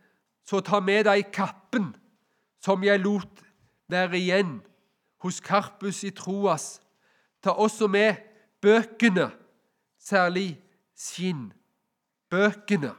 så 0.47 0.61
ta 0.61 0.81
med 0.81 1.05
deg 1.07 1.31
kappen 1.33 1.93
som 2.63 2.83
jeg 2.85 3.01
lot 3.03 3.43
være 3.89 4.19
igjen 4.19 4.59
hos 5.23 5.41
Karpus 5.41 6.03
i 6.05 6.11
Troas. 6.11 6.81
Ta 7.43 7.51
også 7.51 7.89
med 7.89 8.17
bøkene, 8.65 9.29
særlig 10.01 10.49
skinnbøkene. 10.97 12.93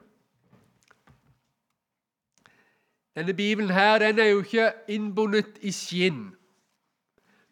Denne 3.16 3.34
Bibelen 3.34 3.70
her, 3.70 4.00
den 4.00 4.20
er 4.20 4.26
jo 4.26 4.42
ikke 4.44 4.72
innbundet 4.88 5.58
i 5.62 5.72
skinn. 5.72 6.36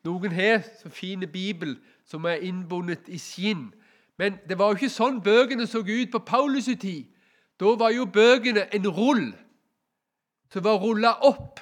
Noen 0.03 0.31
har 0.31 0.61
så 0.81 0.89
fine 0.89 1.27
bibel 1.27 1.77
som 2.05 2.25
er 2.25 2.43
innbundet 2.43 3.07
i 3.07 3.17
skinn. 3.17 3.69
Men 4.17 4.37
det 4.49 4.57
var 4.59 4.67
jo 4.69 4.81
ikke 4.81 4.91
sånn 4.91 5.21
bøkene 5.23 5.67
så 5.67 5.79
ut 5.79 6.11
på 6.11 6.19
Paulus' 6.27 6.75
tid. 6.75 7.07
Da 7.59 7.75
var 7.79 7.93
jo 7.95 8.05
bøkene 8.05 8.67
en 8.75 8.87
rull 8.91 9.29
som 10.51 10.63
var 10.63 10.81
rulla 10.83 11.15
opp. 11.23 11.61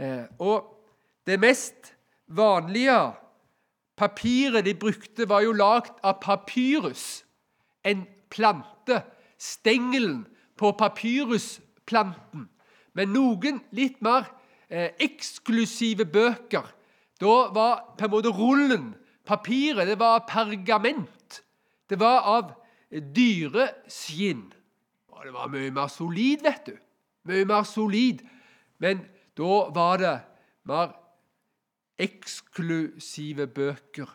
Eh, 0.00 0.24
og 0.38 0.86
det 1.26 1.36
mest 1.40 1.92
vanlige 2.26 2.96
Papiret 4.00 4.64
de 4.64 4.72
brukte, 4.74 5.26
var 5.28 5.42
jo 5.44 5.52
lagd 5.52 5.92
av 6.02 6.22
papyrus, 6.22 7.20
en 7.84 8.06
plante. 8.32 9.02
Stengelen 9.40 10.22
på 10.56 10.70
papyrusplanten. 10.76 12.46
Men 12.96 13.12
noen 13.12 13.60
litt 13.76 14.00
mer 14.04 14.24
eh, 14.68 14.92
eksklusive 15.00 16.04
bøker 16.10 16.66
Da 17.20 17.34
var 17.52 17.82
på 17.98 18.06
en 18.06 18.12
måte 18.14 18.32
rullen, 18.32 18.86
papiret, 19.28 19.84
det 19.88 19.98
var 20.00 20.24
pergament. 20.28 21.42
Det 21.88 21.98
var 22.00 22.24
av 22.24 22.54
dyreskinn. 22.88 24.46
Det 25.20 25.34
var 25.34 25.52
mye 25.52 25.68
mer 25.76 25.92
solid, 25.92 26.40
vet 26.40 26.70
du. 26.72 26.76
Mye 27.28 27.44
mer 27.44 27.68
solid. 27.68 28.24
Men 28.80 29.04
da 29.36 29.68
var 29.76 30.00
det 30.00 30.14
mer 30.64 30.96
eksklusive 32.00 33.46
bøker. 33.46 34.08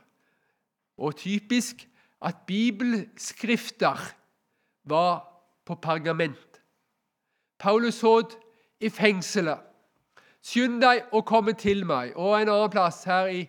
Og 0.98 1.16
typisk 1.22 1.88
at 2.22 2.36
bibelskrifter 2.48 4.02
var 4.84 5.42
på 5.66 5.76
pergament. 5.76 6.62
Paulus 7.60 8.04
råd 8.04 8.36
i 8.80 8.90
fengselet. 8.90 9.60
Skynd 10.46 10.82
deg 10.84 11.08
å 11.16 11.24
komme 11.26 11.56
til 11.58 11.86
meg. 11.90 12.14
Og 12.16 12.36
en 12.38 12.52
annen 12.54 12.74
plass 12.74 13.04
her 13.10 13.32
i 13.34 13.46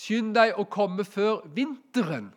Skynd 0.00 0.32
deg 0.34 0.56
å 0.58 0.64
komme 0.70 1.04
før 1.04 1.42
vinteren. 1.54 2.30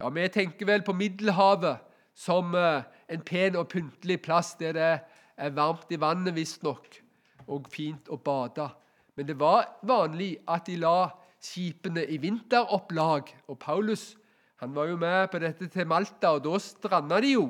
Ja, 0.00 0.08
Vi 0.08 0.28
tenker 0.28 0.66
vel 0.68 0.84
på 0.84 0.92
Middelhavet 0.92 1.80
som 2.14 2.54
eh, 2.54 2.84
en 3.08 3.24
pen 3.26 3.56
og 3.56 3.68
pyntelig 3.72 4.20
plass 4.22 4.54
der 4.60 4.76
det 4.76 4.90
er 5.36 5.54
varmt 5.56 5.90
i 5.90 5.98
vannet, 5.98 6.34
visstnok, 6.36 7.00
og 7.48 7.66
fint 7.72 8.08
å 8.08 8.18
bade. 8.20 8.68
Men 9.16 9.28
det 9.28 9.36
var 9.38 9.68
vanlig 9.86 10.36
at 10.50 10.66
de 10.66 10.76
la 10.82 11.10
skipene 11.44 12.04
i 12.10 12.18
vinteropplag. 12.22 13.30
Og 13.48 13.58
Paulus 13.58 14.14
han 14.62 14.74
var 14.74 14.88
jo 14.88 14.96
med 14.96 15.28
på 15.28 15.38
dette 15.42 15.68
til 15.68 15.86
Malta, 15.86 16.34
og 16.36 16.44
da 16.46 16.58
stranda 16.62 17.20
de 17.20 17.34
jo. 17.34 17.48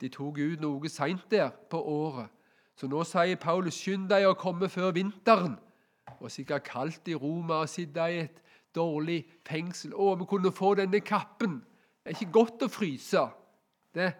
De 0.00 0.10
tok 0.12 0.38
ut 0.42 0.62
noe 0.62 0.90
seint 0.92 1.22
der 1.30 1.52
på 1.70 1.78
året. 1.78 2.28
Så 2.76 2.88
nå 2.90 3.04
sier 3.06 3.38
Paulus, 3.40 3.78
skynd 3.78 4.08
deg 4.10 4.26
å 4.26 4.34
komme 4.38 4.68
før 4.68 4.90
vinteren. 4.96 5.54
Og 6.18 6.32
sikkert 6.32 6.66
kaldt 6.66 7.08
i 7.08 7.14
Roma 7.16 7.62
å 7.62 7.70
sitte 7.70 8.08
i 8.10 8.18
et 8.24 8.40
dårlig 8.74 9.22
fengsel. 9.46 9.94
Å, 9.94 10.14
vi 10.18 10.26
kunne 10.28 10.52
få 10.52 10.74
denne 10.78 11.00
kappen. 11.06 11.60
Det 12.02 12.12
er 12.12 12.18
ikke 12.18 12.34
godt 12.34 12.66
å 12.66 12.70
fryse. 12.72 13.22
Det 13.94 14.10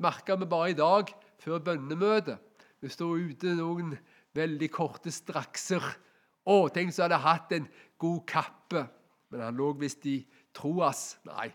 merka 0.00 0.36
vi 0.40 0.48
bare 0.48 0.72
i 0.72 0.78
dag 0.78 1.12
før 1.40 1.60
bønnemøtet. 1.68 2.40
Vi 2.80 2.88
sto 2.88 3.12
ute 3.12 3.52
noen 3.58 3.92
veldig 4.34 4.70
korte 4.72 5.12
strakser. 5.12 5.84
Å, 6.50 6.68
tenk 6.74 6.94
så 6.94 7.06
hadde 7.06 7.20
hatt 7.22 7.52
en 7.54 7.68
god 8.00 8.24
kappe. 8.26 8.84
Men 9.30 9.44
han 9.46 9.58
lå 9.58 9.70
visst 9.78 10.06
i 10.10 10.18
Troas. 10.56 11.20
Nei, 11.28 11.50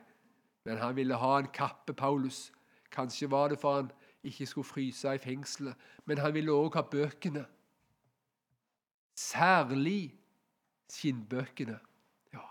men 0.65 0.79
han 0.79 0.95
ville 0.95 1.17
ha 1.19 1.37
en 1.39 1.51
kappe, 1.53 1.93
Paulus. 1.93 2.47
Kanskje 2.91 3.29
var 3.31 3.51
det 3.51 3.59
for 3.59 3.81
han 3.81 3.91
ikke 4.25 4.47
skulle 4.49 4.67
fryse 4.67 5.13
i 5.13 5.21
fengselet, 5.21 5.75
men 6.05 6.17
han 6.17 6.33
ville 6.33 6.53
òg 6.53 6.77
ha 6.79 6.85
bøkene. 6.89 7.43
Særlig 9.15 10.15
skinnbøkene. 10.91 11.77
Ja. 12.33 12.45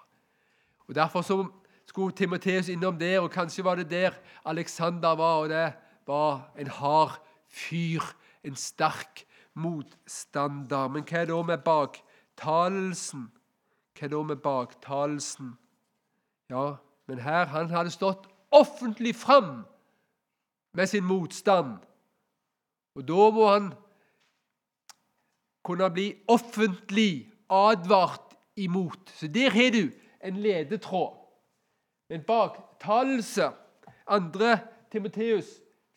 Og 0.87 0.95
Derfor 0.95 1.23
så 1.23 1.39
skulle 1.87 2.15
Timoteus 2.17 2.69
innom 2.69 2.99
der, 2.99 3.21
og 3.21 3.31
kanskje 3.31 3.65
var 3.65 3.75
det 3.75 3.91
der 3.91 4.15
Alexander 4.45 5.15
var. 5.15 5.43
og 5.43 5.49
Det 5.49 5.73
var 6.07 6.53
en 6.59 6.67
hard 6.67 7.21
fyr, 7.49 8.03
en 8.45 8.57
sterk 8.57 9.25
motstander. 9.55 10.89
Men 10.89 11.05
hva 11.05 11.19
er 11.19 11.27
det 11.27 11.35
da 11.35 11.43
med 11.43 11.65
baktalelsen? 12.37 13.31
Hva 13.99 14.09
da 14.09 14.23
med 14.23 14.37
baktalelsen? 14.43 15.55
Ja, 16.51 16.77
men 17.07 17.19
her 17.19 17.47
han 17.47 17.71
hadde 17.71 17.91
stått 17.91 18.27
offentlig 18.51 19.15
fram 19.15 19.65
med 20.75 20.87
sin 20.89 21.05
motstand. 21.05 21.79
Og 22.95 23.07
da 23.09 23.31
må 23.31 23.47
han 23.49 23.73
kunne 25.65 25.91
bli 25.91 26.15
offentlig 26.29 27.31
advart 27.49 28.35
imot. 28.57 29.11
Så 29.15 29.29
der 29.29 29.51
har 29.51 29.71
du 29.71 29.91
en 30.21 30.37
ledetråd. 30.37 31.17
En 32.11 32.23
baktalelse. 32.23 33.53
2. 34.07 34.57
Timoteus 34.93 35.47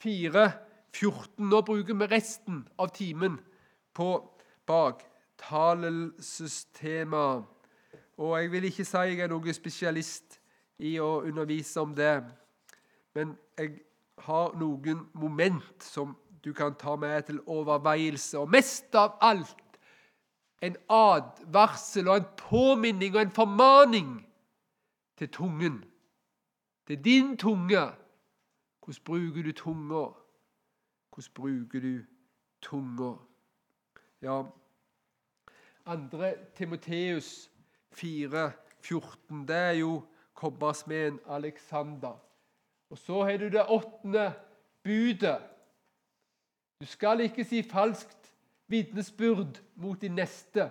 4, 0.01 0.51
14. 0.94 1.50
Nå 1.50 1.62
bruker 1.62 1.94
vi 1.94 2.08
resten 2.08 2.67
av 2.79 2.88
timen 2.96 3.38
på 3.94 4.38
baktalelsestema. 5.38 7.43
Og 8.17 8.41
jeg 8.41 8.52
vil 8.52 8.63
ikke 8.63 8.86
si 8.86 8.97
jeg 8.97 9.19
er 9.19 9.28
noen 9.28 9.54
spesialist 9.54 10.39
i 10.80 11.00
å 11.00 11.21
undervise 11.26 11.82
om 11.82 11.95
det, 11.95 12.23
men 13.15 13.38
jeg 13.58 13.80
har 14.17 14.56
noen 14.58 15.08
moment 15.13 15.84
som 15.84 16.17
du 16.43 16.54
kan 16.54 16.76
ta 16.76 16.95
med 16.95 17.23
til 17.23 17.39
overveielse. 17.45 18.38
Og 18.38 18.50
mest 18.50 18.95
av 18.95 19.17
alt 19.21 19.56
en 20.62 20.76
advarsel 20.89 22.08
og 22.08 22.17
en 22.17 22.26
påminning 22.38 23.15
og 23.15 23.21
en 23.21 23.32
formaning 23.32 24.28
til 25.17 25.30
tungen. 25.30 25.84
Er 26.89 26.95
din 26.95 27.38
tunge. 27.38 27.93
Hvordan 28.82 29.04
bruker 29.06 29.43
du 29.43 29.52
tunga? 29.52 30.06
Hvordan 31.13 31.34
bruker 31.34 31.80
du 31.80 32.04
tunga? 32.62 33.13
Ja, 34.21 34.43
2. 35.88 36.36
Timoteus 36.56 37.50
4, 37.91 38.52
14, 38.82 39.47
det 39.47 39.56
er 39.56 39.71
jo 39.71 40.04
kobbersmeden 40.34 41.19
Alexander. 41.30 42.23
Og 42.89 42.97
så 42.97 43.23
har 43.23 43.38
du 43.38 43.45
det 43.45 43.65
åttende 43.67 44.34
budet. 44.84 45.38
Du 46.82 46.86
skal 46.86 47.19
ikke 47.19 47.43
si 47.43 47.63
falskt 47.63 48.34
vitnesbyrd 48.67 49.62
mot 49.76 50.02
din 50.02 50.12
neste. 50.12 50.69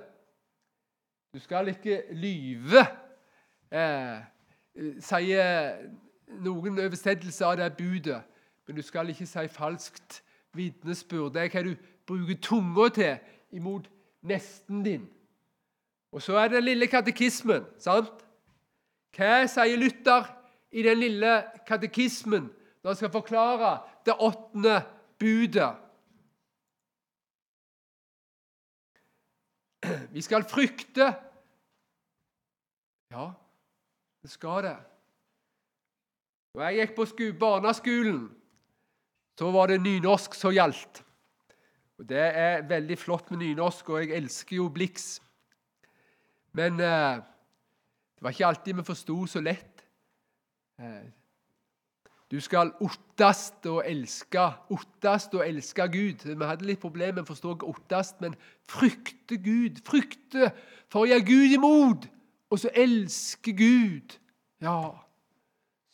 Du 1.34 1.38
skal 1.38 1.68
ikke 1.68 2.02
lyve, 2.10 2.86
eh, 3.72 4.20
sier 5.00 5.76
noen 6.28 6.78
oversettelse 6.78 7.44
av 7.44 7.56
det 7.56 7.76
budet. 7.76 8.22
Men 8.66 8.76
du 8.76 8.82
skal 8.82 9.08
ikke 9.08 9.26
si 9.26 9.48
falskt 9.48 10.22
vitnesbyrd. 10.52 11.32
Det 11.34 11.42
er 11.42 11.52
hva 11.52 11.62
du 11.62 11.74
bruker 12.06 12.40
tunga 12.42 12.88
til 12.88 13.18
imot 13.50 13.90
nesten 14.26 14.82
din. 14.84 15.06
Og 16.12 16.22
så 16.22 16.36
er 16.40 16.48
det 16.48 16.60
den 16.60 16.70
lille 16.70 16.88
katekismen. 16.90 17.64
sant? 17.78 18.24
Hva 19.16 19.46
sier 19.48 19.78
Luther 19.80 20.28
i 20.72 20.82
den 20.84 21.00
lille 21.00 21.32
katekismen 21.68 22.50
når 22.82 22.90
han 22.90 22.98
skal 22.98 23.12
forklare 23.14 23.72
det 24.06 24.16
åttende 24.20 24.80
budet? 25.18 25.72
Vi 30.12 30.22
skal 30.24 30.44
frykte. 30.48 31.12
Ja, 33.10 33.30
det 34.22 34.30
skal 34.30 34.64
det. 34.66 34.76
Da 36.56 36.68
jeg 36.70 36.88
gikk 36.88 36.96
på 36.96 37.32
barneskolen, 37.38 38.22
så 39.38 39.50
var 39.52 39.68
det 39.68 39.82
nynorsk 39.84 40.34
som 40.34 40.54
gjaldt. 40.56 41.05
Og 41.98 42.08
Det 42.08 42.20
er 42.20 42.66
veldig 42.68 42.98
flott 42.98 43.30
med 43.30 43.40
nynorsk, 43.40 43.88
og 43.88 44.02
jeg 44.02 44.16
elsker 44.16 44.56
jo 44.56 44.68
Blix. 44.68 45.20
Men 46.52 46.80
eh, 46.80 47.22
det 48.16 48.24
var 48.24 48.34
ikke 48.34 48.46
alltid 48.46 48.74
vi 48.74 48.84
forsto 48.84 49.16
så 49.26 49.40
lett. 49.40 49.84
Eh, 50.78 51.06
du 52.30 52.40
skal 52.42 52.72
ottast 52.82 53.66
og 53.70 53.84
elske 53.86 54.44
ottast 54.74 55.34
og 55.38 55.44
elske 55.46 55.86
Gud. 55.92 56.26
Vi 56.26 56.48
hadde 56.48 56.66
litt 56.66 56.82
problemer 56.82 57.20
med 57.20 57.26
å 57.26 57.30
forstå 57.30 57.54
ottast, 57.70 58.20
men 58.20 58.34
frykte 58.66 59.38
Gud. 59.38 59.78
Frykte 59.86 60.50
for 60.90 61.04
å 61.04 61.10
gjøre 61.10 61.26
Gud 61.28 61.54
imot, 61.54 62.08
og 62.50 62.60
så 62.60 62.72
elske 62.74 63.54
Gud. 63.56 64.16
Ja, 64.64 64.80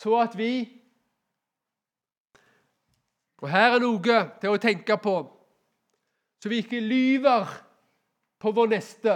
så 0.01 0.17
at 0.23 0.37
vi 0.37 0.79
Og 3.43 3.49
her 3.51 3.73
er 3.75 3.81
noe 3.83 4.17
til 4.39 4.53
å 4.53 4.59
tenke 4.61 4.95
på, 5.03 5.13
så 6.43 6.51
vi 6.51 6.59
ikke 6.59 6.81
lyver 6.83 7.47
på 8.43 8.51
vår 8.51 8.73
neste 8.75 9.13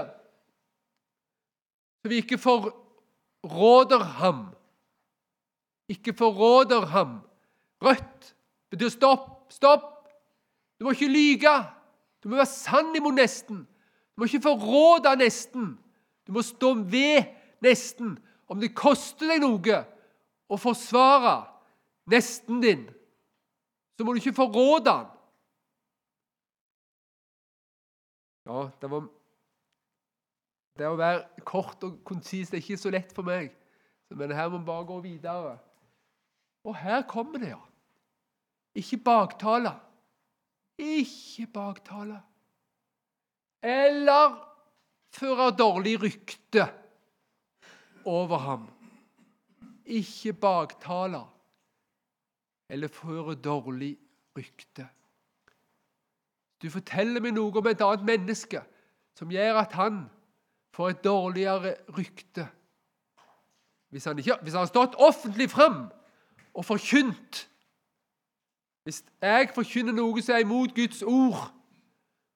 så 2.08 2.10
vi 2.10 2.22
ikke 2.22 2.38
forråder 2.40 4.00
ham. 4.00 4.46
Ikke 5.92 6.14
forråder 6.14 6.86
ham. 6.86 7.18
Rødt 7.84 8.36
betyr 8.72 8.94
stopp. 8.94 9.52
Stopp! 9.52 10.08
Du 10.80 10.86
må 10.86 10.94
ikke 10.96 11.10
lyge. 11.12 11.52
Du 12.24 12.30
må 12.30 12.40
være 12.40 12.48
sann 12.48 12.96
imot 12.96 13.18
nesten. 13.18 13.66
Du 13.68 14.22
må 14.22 14.30
ikke 14.30 14.46
forråde 14.46 15.18
nesten. 15.20 15.74
Du 16.28 16.32
må 16.32 16.46
stå 16.48 16.74
ved 16.88 17.28
nesten. 17.60 18.16
Om 18.48 18.64
det 18.64 18.72
koster 18.72 19.34
deg 19.34 19.44
noe 19.44 19.82
å 20.48 20.56
forsvare 20.56 21.42
nesten 22.08 22.62
din, 22.64 22.86
så 24.00 24.06
må 24.06 24.14
du 24.16 24.22
ikke 24.22 24.38
forråde 24.38 24.94
han. 24.94 25.10
Ja, 28.48 28.70
det 28.82 28.90
var 28.92 29.08
det 30.78 30.88
å 30.88 30.98
være 30.98 31.44
kort 31.48 31.82
og 31.88 31.98
konsis 32.06 32.52
er 32.54 32.62
ikke 32.62 32.78
så 32.80 32.92
lett 32.94 33.14
for 33.16 33.26
meg. 33.28 33.50
Men 34.14 34.32
her 34.32 34.50
må 34.52 34.62
vi 34.62 34.70
bare 34.70 34.88
gå 34.88 34.98
videre. 35.04 35.58
Og 36.68 36.76
her 36.78 37.02
kommer 37.10 37.42
det, 37.42 37.52
ja. 37.56 37.62
Ikke 38.78 39.00
baktale. 39.04 39.74
Ikke 40.78 41.48
baktale. 41.54 42.20
Eller 43.66 44.38
føre 45.18 45.50
dårlig 45.58 45.96
rykte 46.04 46.68
over 48.08 48.44
ham. 48.46 48.68
Ikke 49.88 50.36
baktale 50.38 51.24
eller 52.70 52.92
føre 52.92 53.36
dårlig 53.40 53.96
rykte. 54.38 54.88
Du 56.62 56.70
forteller 56.74 57.22
meg 57.22 57.36
noe 57.36 57.54
om 57.54 57.68
et 57.70 57.82
annet 57.86 58.06
menneske 58.08 58.62
som 59.18 59.32
gjør 59.34 59.62
at 59.62 59.76
han 59.78 60.06
får 60.74 60.90
et 60.94 61.04
dårligere 61.04 61.76
rykte. 61.98 62.48
Hvis 63.90 64.06
han, 64.06 64.20
har 64.20 64.66
stått 64.70 64.98
offentlig 65.00 65.50
fram 65.50 65.88
og 66.54 66.66
forkynt 66.66 67.48
Hvis 68.84 69.04
jeg 69.22 69.50
forkynner 69.56 69.96
noe 69.96 70.22
som 70.24 70.36
er 70.36 70.44
imot 70.44 70.76
Guds 70.76 71.02
ord, 71.04 71.40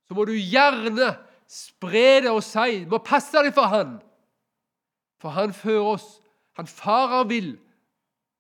så 0.08 0.16
må 0.16 0.26
du 0.28 0.34
gjerne 0.36 1.14
spre 1.48 2.22
det 2.24 2.32
og 2.32 2.42
si 2.44 2.84
Du 2.84 2.92
må 2.92 3.00
passe 3.04 3.32
deg 3.40 3.54
for 3.56 3.72
han. 3.72 3.94
For 5.22 5.32
han 5.32 5.54
fører 5.54 5.94
oss. 5.94 6.08
Han 6.60 6.68
farer 6.68 7.24
vil, 7.30 7.54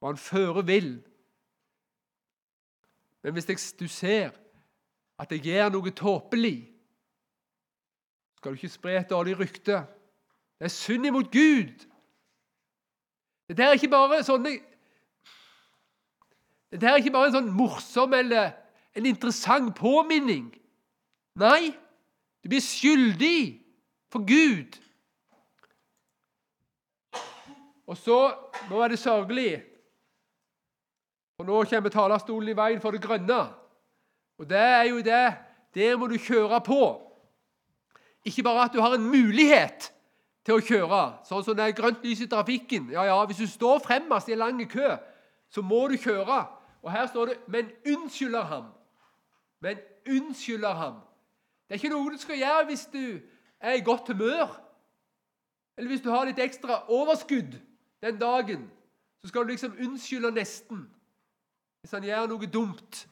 og 0.01 0.09
han 0.09 0.17
fører 0.19 0.65
vil. 0.67 0.89
Men 3.23 3.33
hvis 3.33 3.47
jeg, 3.49 3.59
du 3.79 3.87
ser 3.87 4.33
at 5.21 5.31
jeg 5.31 5.43
gjør 5.45 5.69
noe 5.69 5.93
tåpelig, 5.93 6.57
skal 8.37 8.53
du 8.53 8.57
ikke 8.57 8.73
spre 8.73 8.97
et 8.97 9.09
dårlig 9.09 9.35
rykte. 9.37 9.83
Det 10.57 10.65
er 10.65 10.73
synd 10.73 11.05
imot 11.05 11.29
Gud. 11.33 11.85
Dette 13.49 13.63
er 13.67 13.77
ikke 13.77 13.91
bare 13.91 14.23
sånne 14.25 14.55
Dette 16.71 16.87
er 16.87 17.01
ikke 17.01 17.11
bare 17.11 17.27
en 17.27 17.35
sånn 17.35 17.49
morsom 17.51 18.13
eller 18.15 18.53
en 18.95 19.05
interessant 19.05 19.73
påminning. 19.75 20.47
Nei, 21.35 21.73
du 22.41 22.49
blir 22.49 22.63
skyldig 22.63 23.59
for 24.11 24.23
Gud. 24.25 24.77
Og 27.91 27.99
så 27.99 28.21
Nå 28.69 28.79
er 28.79 28.93
det 28.93 28.99
sørgelig, 29.01 29.57
for 31.35 31.49
nå 31.49 31.63
kommer 31.65 31.91
talerstolen 31.91 32.51
i 32.53 32.55
veien 32.55 32.79
for 32.79 32.93
det 32.93 33.01
grønne. 33.03 33.39
Og 34.41 34.49
det 34.49 34.57
er 34.57 34.83
jo 34.89 34.97
det 35.05 35.37
Der 35.75 35.97
må 35.97 36.07
du 36.07 36.17
kjøre 36.17 36.61
på. 36.61 36.81
Ikke 38.25 38.43
bare 38.43 38.65
at 38.65 38.73
du 38.73 38.81
har 38.81 38.93
en 38.97 39.05
mulighet 39.05 39.93
til 40.43 40.57
å 40.57 40.63
kjøre, 40.65 41.01
sånn 41.23 41.43
som 41.45 41.55
det 41.55 41.63
er 41.63 41.75
grønt 41.77 42.01
lys 42.03 42.23
i 42.25 42.27
trafikken. 42.27 42.89
Ja, 42.91 43.05
ja, 43.07 43.19
Hvis 43.25 43.39
du 43.39 43.47
står 43.47 43.79
fremmest 43.79 44.27
i 44.27 44.33
en 44.35 44.41
lang 44.41 44.59
kø, 44.69 44.97
så 45.49 45.61
må 45.61 45.87
du 45.87 45.95
kjøre. 45.95 46.41
Og 46.81 46.91
her 46.91 47.07
står 47.07 47.25
det 47.25 47.37
'men 47.47 47.71
unnskylder 47.87 48.43
ham'. 48.43 48.73
Men 49.61 49.77
unnskylder 50.09 50.73
ham. 50.73 50.93
Det 51.69 51.75
er 51.75 51.83
ikke 51.83 51.95
noe 51.95 52.11
du 52.11 52.17
skal 52.17 52.37
gjøre 52.37 52.65
hvis 52.65 52.85
du 52.85 53.19
er 53.61 53.73
i 53.73 53.85
godt 53.85 54.07
humør, 54.07 54.61
eller 55.77 55.87
hvis 55.87 56.01
du 56.01 56.09
har 56.09 56.25
litt 56.25 56.39
ekstra 56.39 56.83
overskudd 56.89 57.55
den 58.03 58.19
dagen. 58.19 58.71
Så 59.21 59.27
skal 59.27 59.41
du 59.41 59.47
liksom 59.47 59.77
unnskylde 59.79 60.31
nesten 60.31 60.89
hvis 61.81 61.91
han 61.91 62.03
gjør 62.03 62.27
noe 62.27 62.45
dumt. 62.45 63.07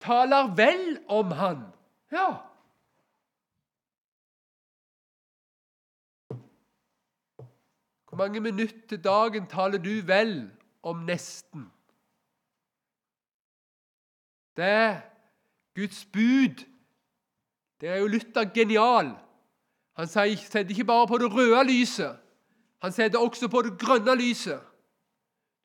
Taler 0.00 0.54
vel 0.56 0.98
om 1.08 1.32
han. 1.32 1.64
Ja, 2.12 2.36
Hvor 8.08 8.16
mange 8.16 8.40
minutter 8.40 8.96
dagen 8.96 9.46
taler 9.46 9.78
du 9.78 10.00
vel 10.06 10.50
om 10.82 10.96
nesten? 10.96 11.72
Det 14.56 15.02
Guds 15.74 16.04
bud. 16.04 16.64
Det 17.80 17.88
er 17.88 17.96
jo 17.96 18.06
Luther 18.06 18.54
genial. 18.54 19.12
Han 19.96 20.06
setter 20.06 20.68
ikke 20.68 20.84
bare 20.84 21.06
på 21.06 21.18
det 21.18 21.34
røde 21.34 21.64
lyset, 21.64 22.18
han 22.82 22.92
setter 22.92 23.18
også 23.18 23.48
på 23.48 23.62
det 23.62 23.78
grønne 23.80 24.14
lyset. 24.14 24.60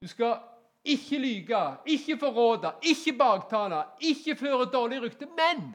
Du 0.01 0.07
skal 0.07 0.39
ikke 0.83 1.19
lyge, 1.19 1.63
ikke 1.85 2.17
forråde, 2.19 2.73
ikke 2.81 3.13
baktale, 3.17 3.83
ikke 3.99 4.35
føre 4.35 4.65
dårlig 4.71 5.01
rykte. 5.01 5.25
Men 5.25 5.71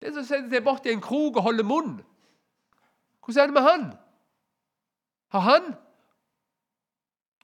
den 0.00 0.14
som 0.14 0.24
setter 0.24 0.48
seg 0.52 0.64
bort 0.64 0.86
i 0.86 0.94
en 0.94 1.02
krok 1.04 1.36
og 1.36 1.48
holder 1.50 1.66
munn, 1.66 1.98
hvordan 3.24 3.42
er 3.42 3.50
det 3.50 3.54
med 3.54 3.66
han? 3.66 3.82
Har 5.28 5.40
han 5.44 5.74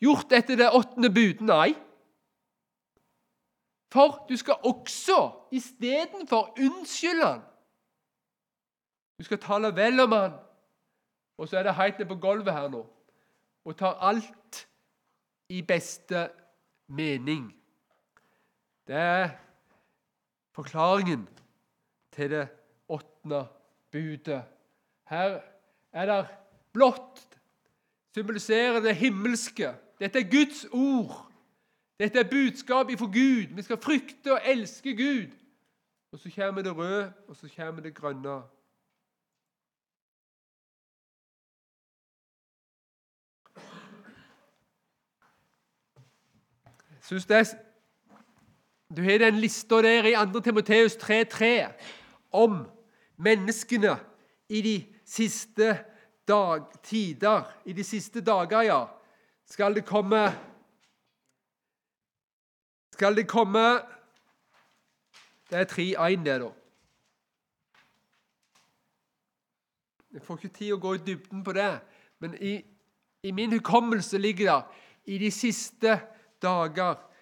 gjort 0.01 0.33
etter 0.33 0.57
det 0.57 0.70
åttende 0.73 1.11
bud? 1.12 1.42
Nei. 1.44 1.75
For 3.92 4.25
du 4.29 4.37
skal 4.40 4.64
også 4.64 5.18
istedenfor 5.53 6.55
unnskylde 6.57 7.27
han. 7.27 7.42
Du 9.18 9.25
skal 9.29 9.38
tale 9.38 9.70
vel 9.77 10.01
om 10.01 10.16
han. 10.16 10.33
Og 11.38 11.49
så 11.49 11.59
er 11.59 11.68
det 11.68 11.77
helt 11.77 11.99
ned 11.99 12.09
på 12.09 12.18
gulvet 12.23 12.55
her 12.55 12.70
nå. 12.73 12.87
Og 13.64 13.77
tar 13.77 14.01
alt 14.01 14.64
i 15.48 15.62
beste 15.62 16.28
mening. 16.87 17.54
Det 18.87 18.96
er 18.96 19.28
forklaringen 20.52 21.28
til 22.12 22.30
det 22.30 22.48
åttende 22.88 23.46
budet. 23.90 24.42
Her 25.09 25.40
er 25.92 26.07
det 26.07 26.26
blått 26.72 27.35
symboliserer 28.14 28.80
det 28.80 28.96
himmelske. 28.96 29.74
Dette 30.00 30.18
er 30.18 30.30
Guds 30.30 30.66
ord. 30.72 31.30
Dette 31.98 32.18
er 32.18 32.30
budskapet 32.30 32.98
for 32.98 33.07
Gud. 33.07 33.54
Vi 33.54 33.62
skal 33.62 33.80
frykte 33.83 34.33
og 34.33 34.40
elske 34.44 34.96
Gud. 34.96 35.30
Og 36.12 36.18
så 36.18 36.30
kommer 36.37 36.62
det 36.62 36.76
røde, 36.76 37.12
og 37.28 37.37
så 37.37 37.48
kommer 37.57 37.83
det 37.83 37.94
grønne. 37.94 38.42
Synes 47.04 47.26
det 47.26 47.36
er, 47.36 47.54
Du 48.96 49.02
har 49.02 49.18
den 49.18 49.34
lista 49.34 49.74
der 49.82 50.04
i 50.04 50.32
2. 50.32 50.40
Timoteus 50.40 50.96
3,3 50.96 51.72
om 52.32 52.70
menneskene 53.16 53.98
i 54.48 54.62
de 54.62 54.86
siste 55.04 55.84
dag, 56.28 56.62
tider, 56.82 57.42
i 57.64 57.72
de 57.72 57.84
siste 57.84 58.20
dager, 58.20 58.60
ja, 58.60 58.84
skal 59.46 59.74
det 59.74 59.84
komme 59.84 60.32
Skal 62.92 63.16
det 63.16 63.28
komme 63.28 63.58
Det 65.50 65.58
er 65.58 65.64
3-1, 65.64 66.24
det, 66.24 66.40
da. 66.40 66.50
Jeg 70.12 70.22
får 70.22 70.36
ikke 70.36 70.56
tid 70.56 70.72
å 70.72 70.80
gå 70.80 70.94
i 70.94 71.04
dybden 71.06 71.44
på 71.44 71.52
det, 71.52 71.80
men 72.18 72.34
i, 72.40 72.64
i 73.22 73.30
min 73.30 73.52
hukommelse 73.52 74.18
ligger 74.18 74.52
det 74.54 75.14
i 75.14 75.18
de 75.18 75.30
siste 75.30 75.88
dager 75.88 76.13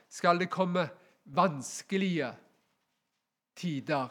skal 0.09 0.39
det 0.39 0.51
komme 0.51 0.89
vanskelige 1.25 2.33
tider. 3.57 4.09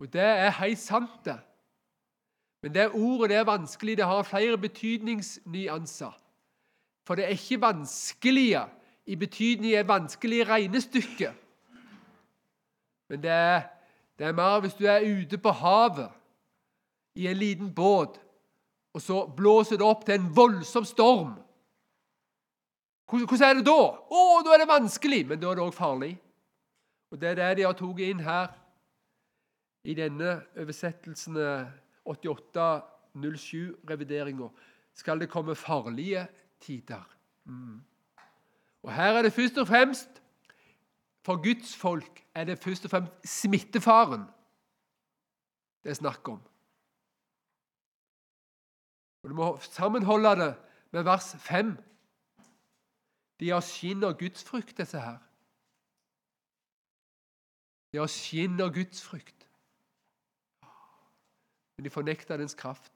Og 0.00 0.12
det 0.12 0.22
er 0.22 0.50
helt 0.50 0.78
sant, 0.78 1.24
det. 1.24 1.38
Men 2.62 2.74
det 2.74 2.90
ordet 2.94 3.30
det 3.30 3.36
er 3.36 3.44
vanskelig. 3.44 3.96
Det 3.96 4.04
har 4.04 4.22
flere 4.22 4.58
betydningsnyanser. 4.58 6.18
For 7.06 7.14
det 7.14 7.24
er 7.24 7.28
ikke 7.28 7.60
vanskelige 7.60 8.64
i 9.06 9.16
betydning 9.16 9.74
et 9.74 9.88
vanskelig 9.88 10.48
regnestykke. 10.48 11.32
Men 13.08 13.22
det 13.22 13.30
er, 13.30 13.62
det 14.18 14.26
er 14.26 14.32
mer 14.32 14.60
hvis 14.60 14.74
du 14.74 14.84
er 14.86 15.22
ute 15.22 15.38
på 15.38 15.50
havet 15.50 16.08
i 17.14 17.26
en 17.26 17.36
liten 17.36 17.74
båt, 17.74 18.20
og 18.94 19.02
så 19.02 19.26
blåser 19.26 19.76
det 19.76 19.86
opp 19.86 20.06
til 20.06 20.14
en 20.14 20.30
voldsom 20.36 20.84
storm. 20.84 21.34
Hvordan 23.08 23.48
er 23.48 23.54
det 23.58 23.66
da? 23.66 23.82
Å, 24.08 24.42
da 24.44 24.50
er 24.54 24.58
det 24.62 24.68
vanskelig, 24.70 25.22
men 25.28 25.40
da 25.40 25.46
er 25.50 25.56
det 25.58 25.66
òg 25.66 25.74
farlig. 25.76 26.14
Og 27.12 27.16
Det 27.20 27.28
er 27.28 27.36
det 27.36 27.56
de 27.58 27.66
har 27.66 27.76
tatt 27.76 27.98
inn 28.00 28.20
her 28.24 28.46
i 29.84 29.94
denne 29.94 30.42
oversettelsen 30.56 31.36
8807-revideringa 32.08 34.48
skal 34.94 35.20
det 35.20 35.30
komme 35.30 35.54
farlige 35.54 36.26
tider. 36.60 37.16
Mm. 37.44 37.84
Og 38.82 38.92
Her 38.92 39.18
er 39.18 39.22
det 39.22 39.32
først 39.32 39.58
og 39.58 39.68
fremst 39.68 40.22
for 41.22 41.42
Guds 41.42 41.76
folk 41.76 42.24
er 42.34 42.44
det 42.44 42.58
først 42.58 42.84
og 42.84 42.90
fremst 42.90 43.28
smittefaren 43.28 44.24
det 45.82 45.90
er 45.90 45.98
snakk 45.98 46.28
om. 46.28 46.40
Og 49.22 49.30
Du 49.30 49.34
må 49.34 49.58
sammenholde 49.60 50.36
det 50.38 50.54
med 50.90 51.02
vers 51.02 51.34
5. 51.38 51.76
De 53.42 53.50
har 53.50 53.62
skinn 53.66 54.04
av 54.06 54.14
gudsfrykt, 54.20 54.76
disse 54.78 55.00
her. 55.02 55.18
De 57.92 57.98
har 57.98 58.10
skinn 58.10 58.60
av 58.62 58.70
gudsfrykt 58.72 59.42
men 61.82 61.84
de 61.84 61.90
fornekter 61.90 62.36
dens 62.36 62.54
kraft. 62.54 62.92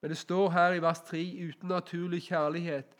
Men 0.00 0.10
det 0.10 0.18
står 0.18 0.50
her 0.50 0.74
i 0.76 0.82
vers 0.82 1.00
3 1.08 1.22
uten 1.48 1.68
naturlig 1.68 2.22
kjærlighet, 2.22 2.96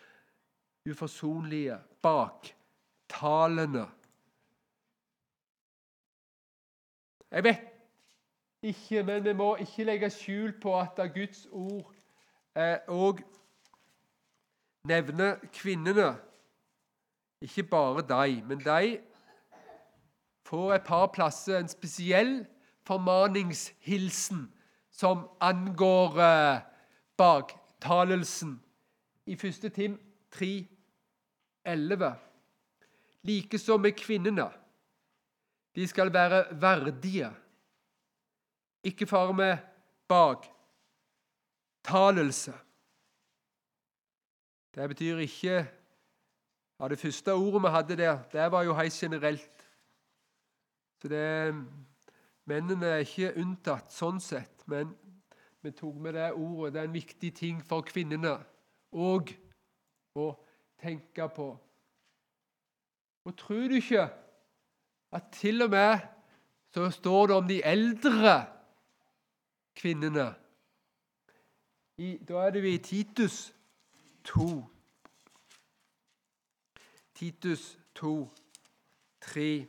uforsonlige, 0.89 1.79
baktalende. 2.03 3.85
Jeg 7.31 7.45
vet 7.45 7.61
ikke, 8.63 9.03
men 9.03 9.25
vi 9.25 9.33
må 9.33 9.57
ikke 9.57 9.85
legge 9.85 10.11
skjul 10.11 10.57
på 10.61 10.81
at 10.81 10.97
Guds 11.15 11.47
ord 11.53 11.93
òg 12.89 13.21
eh, 13.21 13.29
nevner 14.85 15.37
kvinnene 15.53 16.17
Ikke 17.41 17.63
bare 17.63 18.03
de, 18.09 18.43
men 18.47 18.59
de 18.59 19.01
får 20.45 20.75
et 20.75 20.85
par 20.85 21.07
plasser 21.13 21.59
en 21.59 21.69
spesiell 21.69 22.47
formaningshilsen 22.87 24.55
som 24.95 25.29
angår 25.41 26.21
eh, 26.21 26.61
baktalelsen. 27.17 28.61
I 29.27 29.33
1. 29.33 29.73
Tim 29.75 30.01
3, 30.31 30.67
11. 31.65 32.15
Likeså 33.23 33.79
med 33.79 33.93
kvinnene. 33.97 34.51
De 35.75 35.89
skal 35.89 36.13
være 36.13 36.45
verdige. 36.61 37.31
Ikke 38.85 39.07
fare 39.07 39.35
med 39.35 39.57
baktalelse. 40.09 42.53
Det 44.75 44.89
betyr 44.89 45.19
ikke 45.19 45.67
ja, 46.81 46.89
Det 46.89 46.99
første 46.99 47.33
ordet 47.33 47.63
vi 47.63 47.69
hadde 47.69 47.97
der, 47.97 48.23
det 48.33 48.53
var 48.53 48.63
jo 48.63 48.75
helt 48.75 48.93
generelt. 48.93 49.69
Så 51.03 51.09
det, 51.09 51.55
Mennene 52.45 52.87
er 52.87 53.05
ikke 53.05 53.37
unntatt 53.41 53.93
sånn 53.93 54.19
sett, 54.21 54.67
men 54.69 54.91
vi 55.65 55.71
tok 55.73 55.97
med 55.97 56.13
det 56.19 56.33
ordet. 56.33 56.75
Det 56.75 56.81
er 56.83 56.89
en 56.91 56.97
viktig 56.97 57.31
ting 57.37 57.63
for 57.65 57.87
kvinnene 57.89 58.35
òg 58.93 59.33
å 60.21 60.27
tenke 60.83 61.29
på. 61.33 61.47
Og 63.25 63.37
tror 63.41 63.71
du 63.73 63.79
ikke 63.79 64.05
at 65.15 65.31
til 65.39 65.65
og 65.65 65.73
med 65.73 66.05
så 66.75 66.91
står 66.91 67.31
det 67.31 67.37
om 67.39 67.49
de 67.49 67.61
eldre 67.65 68.35
kvinnene 69.79 70.27
I, 72.03 72.19
Da 72.19 72.43
er 72.43 72.51
det 72.51 72.63
vi 72.65 72.75
i 72.75 72.83
Titus 72.83 73.55
2. 74.25 74.65
Titus 77.15 77.79
2, 77.95 78.31
3. 79.21 79.67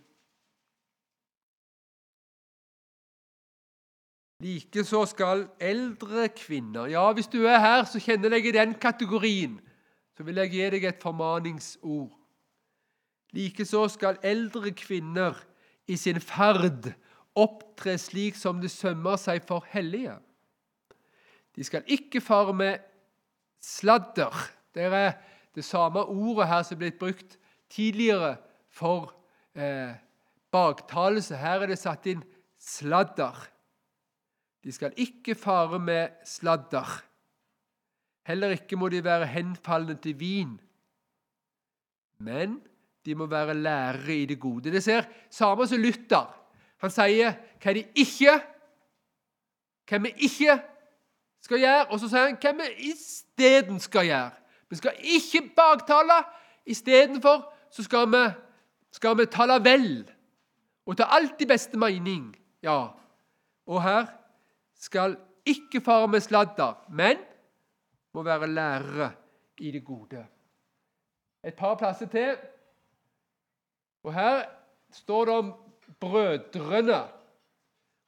Likeså 4.44 5.06
skal 5.08 5.46
eldre 5.64 6.28
kvinner 6.36 6.90
Ja, 6.92 7.06
hvis 7.14 7.28
du 7.32 7.46
er 7.46 7.60
her, 7.60 7.86
så 7.88 8.00
kjenner 8.00 8.36
jeg 8.36 8.50
i 8.50 8.58
den 8.58 8.74
kategorien. 8.74 9.60
Så 10.18 10.24
vil 10.24 10.36
jeg 10.36 10.52
gi 10.52 10.70
deg 10.76 10.88
et 10.90 11.02
formaningsord. 11.02 12.12
Likeså 13.36 13.88
skal 13.92 14.20
eldre 14.24 14.72
kvinner 14.72 15.40
i 15.88 15.98
sin 16.00 16.20
ferd 16.24 16.94
opptre 17.36 17.98
slik 18.00 18.38
som 18.40 18.62
det 18.64 18.72
sømmer 18.72 19.20
seg 19.20 19.44
for 19.48 19.66
hellige. 19.72 20.16
De 21.56 21.64
skal 21.64 21.84
ikke 21.88 22.22
fare 22.24 22.54
med 22.56 22.95
sladder. 23.66 24.36
Det 24.76 24.86
er 24.86 25.16
det 25.56 25.66
samme 25.66 26.04
ordet 26.04 26.50
her 26.52 26.64
som 26.66 26.78
er 26.78 26.84
blitt 26.84 27.00
brukt 27.02 27.38
tidligere 27.72 28.36
for 28.70 29.14
eh, 29.56 29.96
baktalelse. 30.54 31.38
Her 31.40 31.64
er 31.64 31.74
det 31.74 31.80
satt 31.82 32.06
inn 32.12 32.24
sladder. 32.62 33.38
De 34.66 34.74
skal 34.74 34.96
ikke 34.98 35.38
fare 35.38 35.80
med 35.80 36.22
sladder. 36.28 36.90
Heller 38.26 38.56
ikke 38.56 38.78
må 38.78 38.90
de 38.90 39.04
være 39.06 39.30
henfalne 39.30 39.98
til 40.02 40.18
vin. 40.20 40.56
Men 42.26 42.58
de 43.06 43.16
må 43.16 43.28
være 43.30 43.54
lærere 43.54 44.16
i 44.16 44.26
det 44.26 44.40
gode. 44.40 44.72
Det 44.72 44.84
ser 44.84 45.06
samme 45.30 45.68
som 45.68 45.82
Luther. 45.82 46.26
Han 46.82 46.94
sier 46.94 47.36
hva 47.62 47.74
de 47.76 47.86
ikke 48.02 48.40
hva 49.86 50.00
vi 50.02 50.12
ikke 50.26 50.56
skal 51.46 51.62
gjøre, 51.62 51.86
og 51.92 52.00
så 52.02 52.10
sier 52.10 52.26
han 52.30 52.40
hva 52.42 52.54
vi 52.58 52.90
isteden 52.90 53.80
skal 53.84 54.08
gjøre. 54.10 54.32
Vi 54.70 54.80
skal 54.80 54.98
ikke 55.16 55.44
baktale. 55.56 56.24
Istedenfor 56.66 57.44
så 57.72 57.84
skal 57.86 58.10
vi, 58.10 58.24
skal 58.92 59.18
vi 59.20 59.28
tale 59.30 59.60
vel 59.62 59.90
og 60.86 60.98
ta 60.98 61.06
alt 61.14 61.42
i 61.42 61.48
beste 61.50 61.78
mening. 61.78 62.32
Ja, 62.66 62.88
og 63.66 63.84
her 63.84 64.08
skal 64.82 65.18
ikke 65.46 65.82
fare 65.86 66.08
med 66.10 66.26
sladder, 66.26 66.74
men 66.90 67.22
må 68.14 68.24
være 68.24 68.48
lærere 68.48 69.12
i 69.58 69.72
det 69.72 69.84
gode. 69.86 70.26
Et 71.44 71.54
par 71.54 71.76
plasser 71.76 72.08
til. 72.10 72.38
Og 74.04 74.14
Her 74.14 74.46
står 74.92 75.26
det 75.26 75.34
om 75.34 75.54
brødrene. 76.00 77.04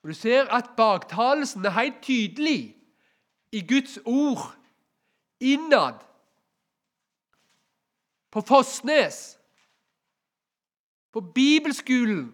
Og 0.03 0.09
Du 0.09 0.13
ser 0.13 0.53
at 0.53 0.69
baktalelsen 0.77 1.65
er 1.65 1.69
helt 1.69 2.01
tydelig 2.01 2.76
i 3.51 3.61
Guds 3.67 3.99
ord 4.05 4.55
innad 5.39 6.01
på 8.31 8.41
Fossnes, 8.41 9.39
på 11.11 11.21
bibelskolen, 11.21 12.33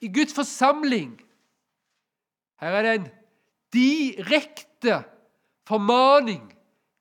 i 0.00 0.08
Guds 0.12 0.34
forsamling. 0.34 1.14
Her 2.60 2.74
er 2.78 2.82
det 2.82 2.94
en 2.98 3.08
direkte 3.72 5.00
formaning 5.68 6.44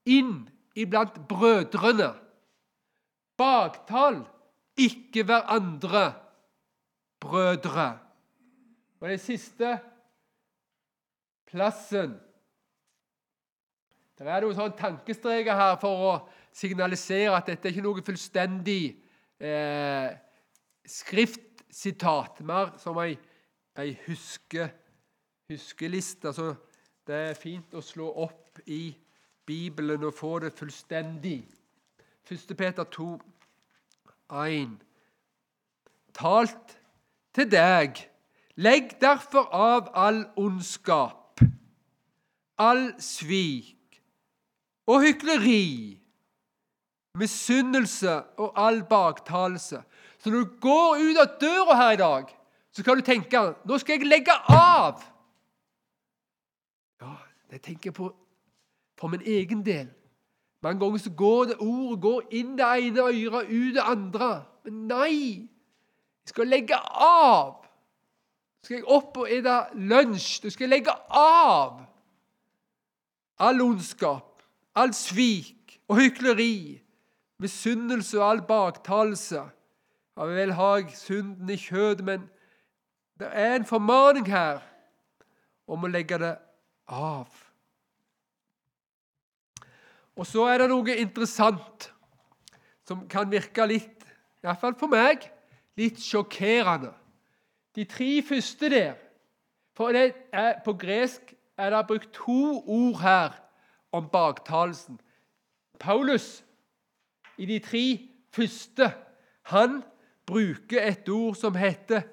inn 0.05 0.47
iblant 0.77 1.17
brødrene. 1.29 2.13
Baktal 3.37 4.21
ikke 4.77 5.25
hverandre 5.25 6.05
brødre. 7.19 7.89
Og 9.01 9.09
den 9.09 9.19
siste 9.21 9.77
plassen 11.49 12.15
det 14.25 14.33
er 14.33 14.41
noen 14.41 14.57
sånn 14.57 14.73
tankestreker 14.73 15.53
her 15.53 15.75
for 15.77 16.05
å 16.07 16.13
signalisere 16.57 17.35
at 17.37 17.51
dette 17.51 17.69
er 17.69 17.75
ikke 17.75 17.85
noe 17.85 18.01
fullstendig 18.05 18.95
eh, 19.37 20.07
skriftsitat, 20.89 22.41
mer 22.41 22.71
som 22.81 22.97
ei, 23.03 23.13
ei 23.77 23.93
huske, 24.07 24.65
huskeliste. 25.51 26.33
Så 26.33 26.49
det 27.05 27.21
er 27.27 27.37
fint 27.37 27.77
å 27.77 27.85
slå 27.85 28.09
opp 28.25 28.63
i 28.65 28.89
Bibelen 29.45 30.09
og 30.09 30.17
få 30.17 30.39
det 30.41 30.51
fullstendig. 30.57 31.43
1. 32.25 32.57
Peter 32.57 32.89
2, 32.97 33.11
1. 34.33 34.75
Talt 36.17 36.77
til 37.37 37.53
deg, 37.53 38.01
legg 38.57 38.97
derfor 38.97 39.45
av 39.53 39.93
all 39.93 40.23
ondskap, 40.41 41.45
all 42.57 42.87
svik 42.97 43.76
og 44.87 45.01
hykleri, 45.03 45.99
misunnelse 47.17 48.13
og 48.37 48.53
all 48.55 48.83
baktalelse. 48.89 49.81
Så 50.17 50.29
når 50.29 50.39
du 50.39 50.59
går 50.61 50.97
ut 51.01 51.17
av 51.21 51.35
døra 51.41 51.75
her 51.75 51.91
i 51.91 52.01
dag, 52.01 52.33
så 52.71 52.83
kan 52.83 52.97
du 52.97 53.05
tenke 53.05 53.41
nå 53.65 53.77
skal 53.81 53.97
jeg 53.97 54.07
legge 54.07 54.33
av. 54.53 55.01
Ja, 57.01 57.13
det 57.51 57.61
tenker 57.61 57.89
jeg 57.89 57.97
på 57.97 58.11
for 58.97 59.07
min 59.07 59.21
egen 59.21 59.65
del. 59.65 59.87
Mange 60.61 60.79
ganger 60.79 60.97
så 60.97 61.11
går 61.13 61.43
det 61.43 61.57
ordet 61.59 62.01
går 62.01 62.21
inn 62.31 62.55
det 62.57 62.65
ene 62.65 63.01
øret, 63.01 63.49
ut 63.49 63.75
det 63.75 63.83
andre. 63.83 64.29
Men 64.63 64.87
nei! 64.87 65.49
Jeg 66.25 66.33
skal 66.33 66.47
legge 66.47 66.79
av. 67.01 67.53
Så 68.59 68.65
skal 68.65 68.75
jeg 68.75 68.87
opp 68.87 69.17
og 69.17 69.29
spise 69.29 69.57
lunsj. 69.73 70.31
Du 70.43 70.49
skal 70.49 70.73
legge 70.73 70.95
av 71.13 71.85
all 73.39 73.61
ondskap 73.61 74.26
all 74.77 74.93
svik 74.93 75.79
og 75.89 76.01
hykleri, 76.01 76.77
misunnelse 77.41 78.19
og 78.19 78.29
all 78.29 78.41
baktalelse. 78.45 79.43
Ja 80.17 80.25
vel 80.25 80.53
har 80.57 80.77
jeg 80.81 80.97
synden 80.97 81.49
i 81.53 81.57
kjødet, 81.61 82.05
men 82.05 82.25
det 83.19 83.29
er 83.31 83.55
en 83.55 83.65
formaning 83.65 84.27
her 84.29 84.61
om 85.67 85.85
å 85.85 85.91
legge 85.91 86.17
det 86.21 86.33
av. 86.87 87.27
Og 90.17 90.25
så 90.25 90.47
er 90.49 90.63
det 90.63 90.69
noe 90.71 90.97
interessant 90.97 91.89
som 92.87 93.03
kan 93.09 93.29
virke 93.29 93.65
litt, 93.69 94.05
iallfall 94.41 94.77
for 94.79 94.89
meg, 94.89 95.27
litt 95.77 95.99
sjokkerende. 96.01 96.93
De 97.77 97.85
tre 97.85 98.09
første 98.25 98.69
der 98.73 98.95
for 99.77 99.93
er, 99.93 100.15
På 100.65 100.73
gresk 100.73 101.35
er 101.57 101.69
det 101.69 101.87
brukt 101.87 102.09
to 102.13 102.63
ord 102.65 102.97
her 103.01 103.35
om 103.91 104.09
baktalelsen. 104.09 104.99
Paulus, 105.79 106.43
i 107.37 107.45
de 107.45 107.59
tre 107.59 107.83
første, 108.33 108.91
han 109.51 109.81
bruker 110.27 110.81
et 110.83 111.09
ord 111.09 111.37
som 111.39 111.55
heter 111.55 112.03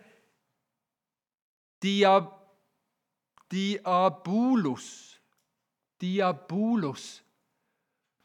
diab 1.82 2.30
diabolos. 3.54 5.20
Diabolos. 6.00 7.22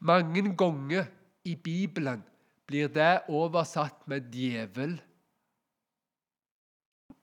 Mange 0.00 0.56
ganger 0.56 1.06
i 1.44 1.54
Bibelen 1.54 2.24
blir 2.66 2.88
det 2.88 3.22
oversatt 3.28 4.06
med 4.08 4.30
djevel. 4.32 4.96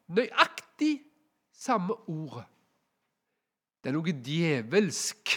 Nøyaktig 0.07 1.01
samme 1.51 1.97
ordet. 2.07 2.45
Det 3.81 3.91
er 3.91 3.97
noe 3.97 4.13
djevelsk 4.23 5.33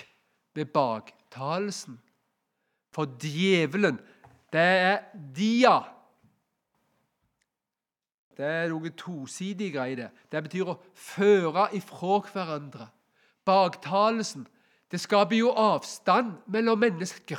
ved 0.54 0.70
baktalelsen. 0.74 2.00
For 2.90 3.06
djevelen, 3.22 4.00
det 4.52 4.60
er 4.60 5.02
dia 5.36 5.78
Det 8.36 8.46
er 8.46 8.70
noe 8.72 8.90
tosidig 8.96 9.74
i 9.76 9.94
Det 9.94 10.08
Det 10.32 10.42
betyr 10.42 10.72
å 10.72 10.80
føre 10.94 11.68
ifra 11.76 12.20
hverandre. 12.32 12.88
Baktalelsen 13.44 14.46
det 14.90 14.98
skaper 15.00 15.36
jo 15.38 15.52
avstand 15.54 16.32
mellom 16.50 16.78
mennesker. 16.82 17.38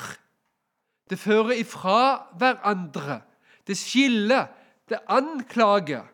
Det 1.09 1.19
fører 1.19 1.59
ifra 1.59 2.27
hverandre. 2.39 3.21
Det 3.67 3.75
skiller. 3.77 4.47
Det 4.87 5.01
anklager. 5.11 6.07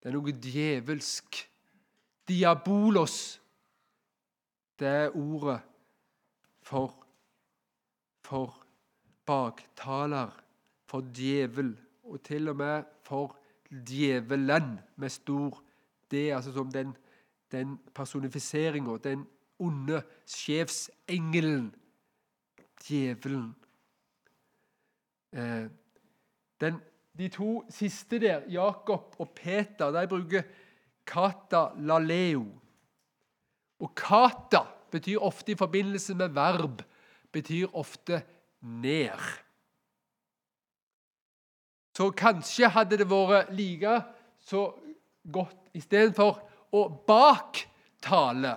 Det 0.00 0.08
er 0.08 0.16
noe 0.16 0.32
djevelsk. 0.32 1.42
Diabolos. 2.28 3.40
Det 4.78 4.88
er 4.88 5.16
ordet 5.16 5.60
for, 6.62 7.06
for 8.24 8.66
baktaler, 9.26 10.30
for 10.86 11.00
djevel, 11.14 11.76
og 12.04 12.22
til 12.22 12.48
og 12.48 12.56
med 12.56 12.82
for 13.02 13.36
djevelen 13.70 14.78
med 14.96 15.08
stor 15.08 15.62
D, 16.10 16.14
altså 16.14 16.52
som 16.52 16.72
den, 16.72 16.96
den 17.52 17.78
personifiseringa, 17.94 18.96
den 19.04 19.26
onde 19.58 20.02
sjefsengelen, 20.26 21.74
djevelen. 22.88 23.54
Eh, 25.32 25.66
den, 26.60 26.80
de 27.18 27.28
to 27.28 27.64
siste 27.70 28.18
der, 28.18 28.42
Jakob 28.50 29.16
og 29.18 29.30
Peter, 29.30 29.90
de 29.90 30.08
bruker 30.08 30.42
kata 31.06 31.66
laleo. 31.78 32.46
Og 33.82 33.94
kata 33.98 34.64
betyr 34.90 35.22
ofte 35.22 35.52
i 35.52 35.58
forbindelse 35.58 36.14
med 36.14 36.34
verb, 36.36 36.82
betyr 37.32 37.72
ofte 37.74 38.22
ned. 38.60 39.18
Så 41.94 42.10
kanskje 42.10 42.70
hadde 42.74 42.98
det 42.98 43.06
vært 43.10 43.52
like 43.54 43.98
så 44.42 44.66
godt 45.30 45.70
istedenfor 45.74 46.40
å 46.74 46.86
baktale 47.06 48.56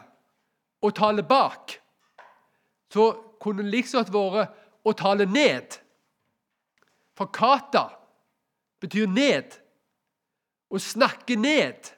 og 0.82 0.96
tale 0.98 1.26
bak, 1.26 1.78
så 2.94 3.12
kunne 3.42 3.66
det 3.66 3.74
liksom 3.74 4.08
vært 4.14 4.56
å 4.88 4.94
tale 4.98 5.28
ned. 5.30 5.78
For 7.18 7.30
kata 7.34 7.90
betyr 8.82 9.10
ned. 9.10 9.56
Å 10.70 10.80
snakke 10.82 11.38
ned. 11.40 11.90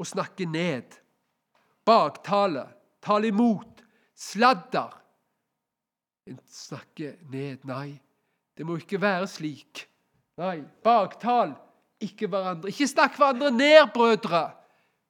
Å 0.00 0.06
snakke 0.06 0.46
ned. 0.48 0.99
Baktale, 1.90 2.68
tale 3.02 3.32
imot, 3.32 3.82
sladder. 4.14 4.92
En 6.30 6.38
snakker 6.46 7.16
ned. 7.32 7.64
Nei, 7.66 7.98
det 8.54 8.66
må 8.68 8.76
ikke 8.78 9.00
være 9.02 9.26
slik. 9.30 9.88
Nei, 10.38 10.60
baktal 10.84 11.56
ikke 12.00 12.28
hverandre. 12.30 12.70
Ikke 12.70 12.86
snakk 12.88 13.18
hverandre 13.18 13.50
ned, 13.52 13.90
brødre, 13.94 14.44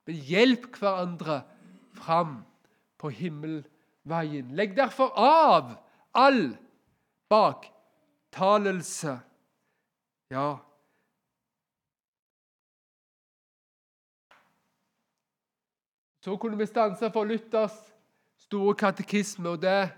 men 0.09 0.17
hjelp 0.31 0.77
hverandre 0.81 1.43
fram 2.01 2.41
på 3.01 3.09
himmelveien. 3.15 4.55
Legg 4.57 4.77
derfor 4.79 5.13
av 5.21 5.77
all 6.17 6.57
baktalelse. 7.31 9.19
Ja. 10.33 10.49
Så 16.21 16.37
kunne 16.37 16.59
vi 16.59 16.67
stanse 16.67 17.11
for 17.13 17.25
Luthers 17.25 17.77
store 18.37 18.75
katekisme, 18.75 19.49
og 19.49 19.63
det 19.63 19.91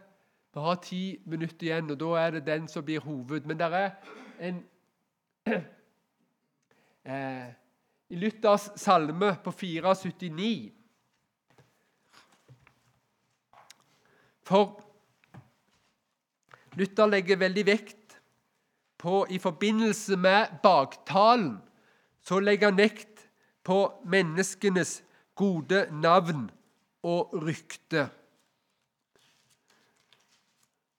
vi 0.55 0.61
har 0.61 0.75
ti 0.85 1.19
minutter 1.27 1.67
igjen, 1.67 1.91
og 1.91 1.99
da 2.01 2.13
er 2.21 2.31
det 2.31 2.47
den 2.47 2.69
som 2.69 2.85
blir 2.85 3.01
hoved. 3.01 3.47
Men 3.49 3.59
det 3.59 3.69
er 3.73 3.91
en 4.39 4.61
eh, 7.05 7.49
I 8.09 8.17
Luthers 8.17 8.71
salme 8.77 9.37
på 9.45 9.51
479 9.51 10.73
For 14.43 14.81
Luther 16.77 17.07
legger 17.07 17.37
veldig 17.37 17.67
vekt 17.67 18.17
på 18.99 19.27
I 19.31 19.39
forbindelse 19.39 20.17
med 20.17 20.59
baktalen 20.63 21.57
så 22.23 22.39
legger 22.41 22.71
han 22.71 22.79
vekt 22.79 23.27
på 23.65 23.79
menneskenes 24.05 25.01
gode 25.35 25.87
navn 25.90 26.51
og 27.03 27.35
rykte. 27.47 28.09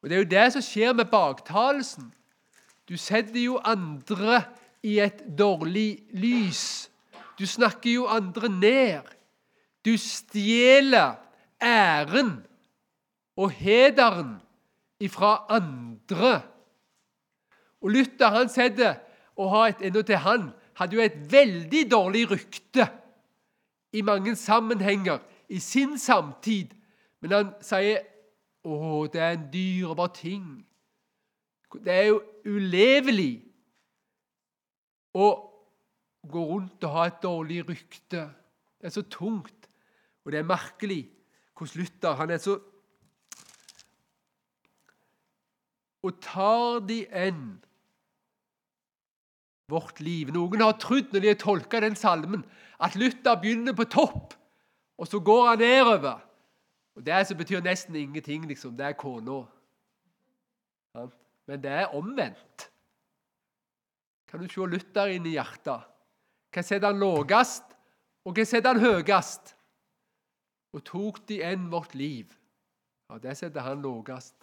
Og 0.02 0.10
Det 0.10 0.15
er 0.15 0.19
jo 0.19 0.30
det 0.30 0.48
som 0.54 0.62
skjer 0.62 0.93
med 0.93 1.06
baktalelsen. 1.06 2.10
Du 2.89 2.98
setter 2.98 3.39
jo 3.39 3.60
andre 3.63 4.43
i 4.84 5.00
et 5.00 5.24
dårlig 5.39 6.04
lys. 6.12 6.89
Du 7.39 7.46
snakker 7.48 7.91
jo 7.91 8.08
andre 8.08 8.50
ned. 8.50 9.13
Du 9.86 9.96
stjeler 9.98 11.15
æren 11.62 12.43
og 13.38 13.52
hederen 13.52 14.36
ifra 15.00 15.46
andre. 15.50 16.41
Og 17.82 17.89
Luther 17.89 18.28
han 18.28 18.52
setter 18.52 19.00
og 19.36 19.50
har 19.50 19.72
et 19.72 20.06
til 20.06 20.17
han 20.17 20.52
hadde 20.76 20.96
jo 20.96 21.02
et 21.02 21.15
veldig 21.32 21.91
dårlig 21.91 22.32
rykte 22.32 22.88
i 23.93 24.01
mange 24.01 24.36
sammenhenger 24.36 25.21
i 25.49 25.60
sin 25.60 25.97
samtid. 25.97 26.73
Men 27.21 27.36
han 27.38 27.53
sier 27.63 28.03
å, 28.65 29.06
det 29.12 29.21
er 29.21 29.38
en 29.38 29.49
dyrebar 29.53 30.13
ting. 30.15 30.47
Det 31.73 31.93
er 31.93 32.10
jo 32.12 32.21
ulevelig 32.45 33.41
å 35.13 35.29
gå 36.23 36.43
rundt 36.49 36.86
og 36.86 36.95
ha 36.95 37.08
et 37.10 37.21
dårlig 37.23 37.63
rykte. 37.67 38.27
Det 38.79 38.89
er 38.89 38.93
så 38.93 39.06
tungt, 39.12 39.69
og 40.23 40.34
det 40.34 40.41
er 40.41 40.47
merkelig 40.47 41.03
hvordan 41.53 41.84
Luther 41.84 42.15
han 42.19 42.32
er 42.34 42.41
så 42.41 42.58
og 46.03 46.17
tar 46.19 46.82
de 46.84 47.03
enn 47.15 47.43
vårt 49.71 50.01
liv. 50.03 50.34
Noen 50.36 50.63
har 50.65 50.75
trodd 50.82 51.13
når 51.13 51.23
de 51.23 51.32
har 51.32 51.39
tolka 51.39 51.79
den 51.84 51.95
salmen, 51.95 52.43
at 52.84 52.96
Luther 53.00 53.39
begynner 53.39 53.76
på 53.76 53.88
topp, 53.88 54.34
og 54.98 55.08
så 55.08 55.19
går 55.19 55.48
han 55.50 55.63
nedover. 55.63 56.19
Og 56.96 57.06
Det 57.06 57.28
som 57.28 57.38
betyr 57.38 57.62
nesten 57.62 57.96
ingenting, 57.96 58.46
liksom. 58.48 58.78
Det 58.78 58.86
er 58.86 58.91
kona. 58.91 59.43
Men 61.48 61.63
det 61.63 61.72
er 61.72 61.96
omvendt. 61.96 62.69
Kan 64.28 64.39
du 64.39 64.48
se 64.50 64.65
Luther 64.65 65.13
inn 65.13 65.26
i 65.26 65.36
hjertet? 65.38 65.89
Hva 66.54 66.62
setter 66.62 66.91
han 66.91 67.02
lavest, 67.02 67.65
og 68.26 68.38
hva 68.38 68.46
setter 68.46 68.76
han 68.76 68.82
høyest? 68.84 69.56
Og 70.74 70.84
tok 70.86 71.19
de 71.30 71.39
enn 71.46 71.69
vårt 71.72 71.96
liv? 71.98 72.30
Ja, 73.10 73.17
det 73.22 73.38
setter 73.38 73.65
han 73.65 73.82
lavest. 73.82 74.36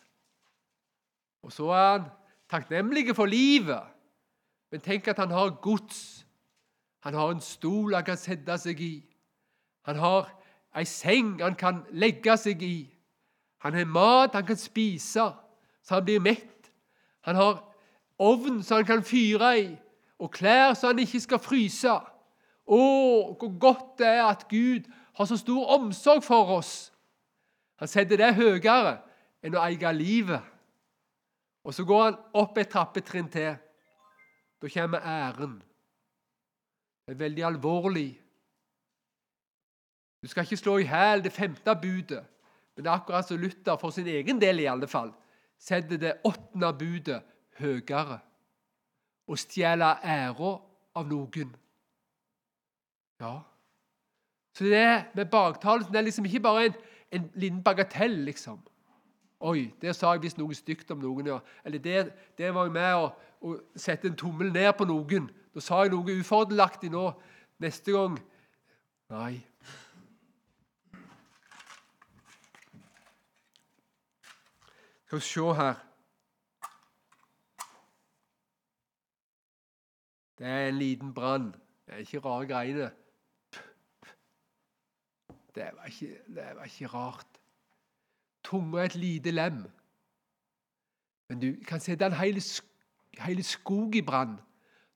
Og 1.46 1.55
så 1.55 1.70
er 1.74 1.87
han 1.88 2.11
takknemlig 2.50 3.14
for 3.14 3.31
livet. 3.31 3.87
Men 4.70 4.83
tenk 4.85 5.09
at 5.11 5.18
han 5.18 5.31
har 5.35 5.57
gods. 5.62 6.24
Han 7.00 7.14
har 7.14 7.32
en 7.32 7.40
stol 7.40 7.94
han 7.94 8.04
kan 8.04 8.18
sette 8.20 8.56
seg 8.60 8.80
i. 8.84 8.94
Han 9.88 9.96
har 9.96 10.28
ei 10.76 10.84
seng 10.86 11.38
han 11.40 11.56
kan 11.58 11.84
legge 11.92 12.36
seg 12.38 12.62
i. 12.62 12.84
Han 13.64 13.76
har 13.76 13.88
mat 13.88 14.36
han 14.36 14.46
kan 14.46 14.56
spise, 14.56 15.26
så 15.82 15.94
han 15.94 16.04
blir 16.04 16.20
mett. 16.20 16.70
Han 17.28 17.36
har 17.36 17.58
ovn 18.20 18.62
så 18.62 18.80
han 18.80 18.88
kan 18.88 19.04
fyre 19.04 19.50
i, 19.60 19.66
og 20.20 20.32
klær 20.32 20.74
så 20.74 20.92
han 20.92 21.02
ikke 21.02 21.20
skal 21.20 21.42
fryse. 21.42 21.96
Å, 22.70 22.80
hvor 23.34 23.52
godt 23.58 23.98
det 23.98 24.08
er 24.08 24.24
at 24.28 24.46
Gud 24.48 24.86
har 25.16 25.28
så 25.28 25.36
stor 25.40 25.72
omsorg 25.76 26.22
for 26.24 26.52
oss. 26.60 26.92
Han 27.80 27.88
setter 27.88 28.20
det 28.20 28.34
høyere 28.36 29.00
enn 29.42 29.57
å 29.57 29.64
eie 29.64 29.92
livet. 29.96 30.44
Og 31.64 31.74
så 31.76 31.84
går 31.84 32.05
han 32.05 32.20
opp 32.40 32.59
et 32.61 32.70
trappetrinn 32.72 33.28
til. 33.32 33.57
Da 34.61 34.68
kommer 34.68 35.05
æren. 35.05 35.59
Er 37.11 37.14
veldig 37.18 37.42
alvorlig. 37.44 38.20
Du 40.22 40.28
skal 40.28 40.44
ikke 40.46 40.56
slå 40.56 40.76
i 40.78 40.86
hæl 40.86 41.24
det 41.24 41.32
femte 41.32 41.74
budet, 41.82 42.22
men 42.76 42.84
det 42.84 42.90
er 42.90 42.94
akkurat 42.94 43.26
som 43.26 43.40
Luther, 43.40 43.76
for 43.76 43.90
sin 43.90 44.06
egen 44.06 44.40
del 44.40 44.61
i 44.61 44.68
alle 44.70 44.86
fall, 44.86 45.11
setter 45.58 45.96
det 45.98 46.12
åttende 46.24 46.70
budet 46.78 47.22
høyere. 47.58 48.20
Å 49.26 49.38
stjele 49.38 49.88
æra 50.06 50.52
av 50.94 51.11
noen. 51.11 51.50
Ja. 53.20 53.40
Så 54.54 54.70
det 54.70 54.86
med 55.14 55.26
baktalelsen 55.30 55.96
er 55.96 56.06
liksom 56.06 56.30
ikke 56.30 56.44
bare 56.46 56.64
en, 56.68 56.78
en 57.11 57.28
liten 57.34 57.62
bagatell, 57.62 58.20
liksom. 58.28 58.62
Oi, 59.40 59.72
der 59.82 59.92
sa 59.96 60.14
jeg 60.14 60.22
visst 60.28 60.38
noe 60.38 60.54
stygt 60.54 60.90
om 60.94 61.02
noen. 61.02 61.26
ja. 61.26 61.40
Eller 61.64 61.78
der 62.38 62.54
var 62.54 62.70
jeg 62.70 62.72
med 62.78 62.94
å, 62.94 63.11
å 63.40 63.58
sette 63.74 64.08
en 64.08 64.16
tommel 64.16 64.52
ned 64.52 64.72
på 64.78 64.86
noen. 64.86 65.30
Da 65.55 65.61
sa 65.61 65.82
jeg 65.82 65.92
noe 65.94 66.18
ufordelaktig 66.20 66.92
nå. 66.92 67.11
Neste 67.61 67.92
gang 67.92 68.18
Nei. 69.11 69.40
Skal 75.07 75.18
vi 75.18 75.24
se 75.26 75.55
her 75.59 75.86
Det 80.38 80.46
er 80.46 80.68
en 80.68 80.78
liten 80.78 81.14
brann. 81.14 81.51
Det 81.86 81.94
er 81.94 81.98
ikke 81.98 82.20
rare 82.24 82.46
greiene. 82.46 82.90
Det 85.55 85.66
var 85.76 85.84
ikke, 85.84 86.18
det 86.26 86.46
var 86.57 86.64
ikke 86.64 86.86
rart. 86.86 87.26
Tunga 88.44 88.78
er 88.78 88.84
et 88.84 88.94
lite 88.94 89.30
lem. 89.30 89.66
Men 91.28 91.40
du 91.40 91.64
kan 91.66 91.80
sette 91.80 92.07
en 92.07 92.12
hel 93.20 93.44
skog 93.44 93.94
i 93.94 94.03
brann. 94.03 94.38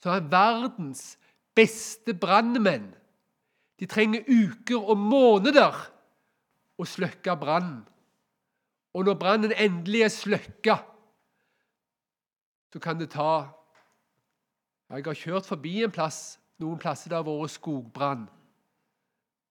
Så 0.05 0.13
er 0.13 0.27
verdens 0.29 1.15
beste 1.57 2.13
brannmenn. 2.13 2.91
De 3.81 3.89
trenger 3.89 4.27
uker 4.29 4.91
og 4.93 5.01
måneder 5.01 5.79
å 6.77 6.85
slukke 6.85 7.33
brannen. 7.41 7.81
Og 8.93 9.09
når 9.09 9.17
brannen 9.19 9.55
endelig 9.57 10.05
er 10.05 10.13
slukka, 10.13 10.77
så 12.75 12.83
kan 12.83 13.01
det 13.01 13.15
ta 13.15 13.49
Jeg 14.93 15.07
har 15.07 15.17
kjørt 15.17 15.49
forbi 15.49 15.79
en 15.83 15.91
plass, 15.95 16.37
noen 16.61 16.79
plasser 16.79 17.09
det 17.11 17.17
har 17.17 17.25
vært 17.25 17.57
skogbrann. 17.57 18.29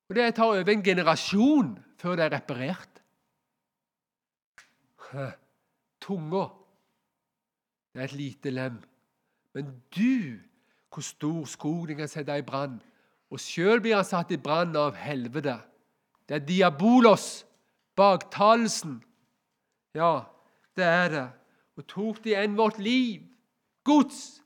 Og 0.07 0.15
Det 0.15 0.35
tar 0.37 0.53
over 0.53 0.69
en 0.69 0.85
generasjon 0.85 1.73
før 1.97 2.19
det 2.19 2.27
er 2.27 2.35
reparert. 2.37 3.01
Tunga 6.03 6.45
det 7.93 8.01
er 8.01 8.05
et 8.05 8.17
lite 8.17 8.53
lem. 8.53 8.77
Men 9.53 9.69
du, 9.95 10.39
hvor 10.93 11.05
stor 11.05 11.45
skog 11.49 11.87
den 11.89 12.01
kan 12.01 12.09
sette 12.09 12.35
i 12.37 12.45
brann. 12.45 12.79
Og 13.33 13.41
sjøl 13.41 13.81
blir 13.81 13.97
han 13.97 14.05
satt 14.05 14.33
i 14.33 14.41
brann 14.41 14.75
av 14.77 14.97
helvete. 14.97 15.55
Det 16.29 16.37
er 16.37 16.45
diabolos, 16.45 17.45
baktalelsen. 17.97 18.99
Ja, 19.97 20.25
det 20.77 20.85
er 20.85 21.07
det. 21.13 21.27
Og 21.77 21.87
tok 21.89 22.21
de 22.25 22.35
enn 22.37 22.57
vårt 22.57 22.77
liv, 22.81 23.25
gods, 23.85 24.41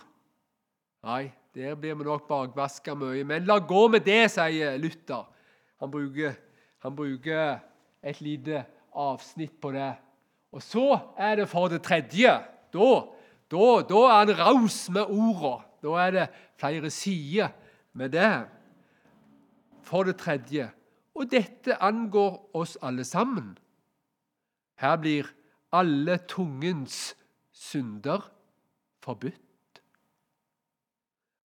Nei, 1.03 1.32
der 1.55 1.76
blir 1.80 1.95
vi 1.95 2.07
nok 2.07 2.28
bakvaska 2.28 2.95
mye. 2.97 3.24
Men 3.28 3.47
la 3.47 3.59
gå 3.64 3.88
med 3.91 4.03
det, 4.05 4.26
sier 4.34 4.78
Luther. 4.82 5.26
Han 5.80 5.91
bruker, 5.91 6.36
han 6.84 6.95
bruker 6.95 7.59
et 8.03 8.22
lite 8.24 8.66
avsnitt 8.91 9.55
på 9.61 9.72
det. 9.76 9.93
Og 10.53 10.61
så 10.61 10.88
er 11.18 11.41
det 11.41 11.49
for 11.49 11.72
det 11.72 11.82
tredje. 11.86 12.36
Da, 12.74 12.89
da, 13.51 13.68
da 13.88 14.01
er 14.09 14.18
han 14.20 14.34
raus 14.38 14.86
med 14.93 15.09
orda. 15.09 15.57
Da 15.84 15.95
er 16.05 16.16
det 16.16 16.28
flere 16.59 16.91
sider 16.93 17.51
med 17.93 18.14
det. 18.16 18.32
For 19.84 20.07
det 20.07 20.18
tredje 20.22 20.70
Og 21.14 21.28
dette 21.30 21.76
angår 21.78 22.39
oss 22.57 22.78
alle 22.82 23.03
sammen. 23.05 23.51
Her 24.82 24.95
blir 24.97 25.28
alle 25.74 26.19
tungens 26.30 27.15
synder 27.51 28.32
forbudt. 29.03 29.82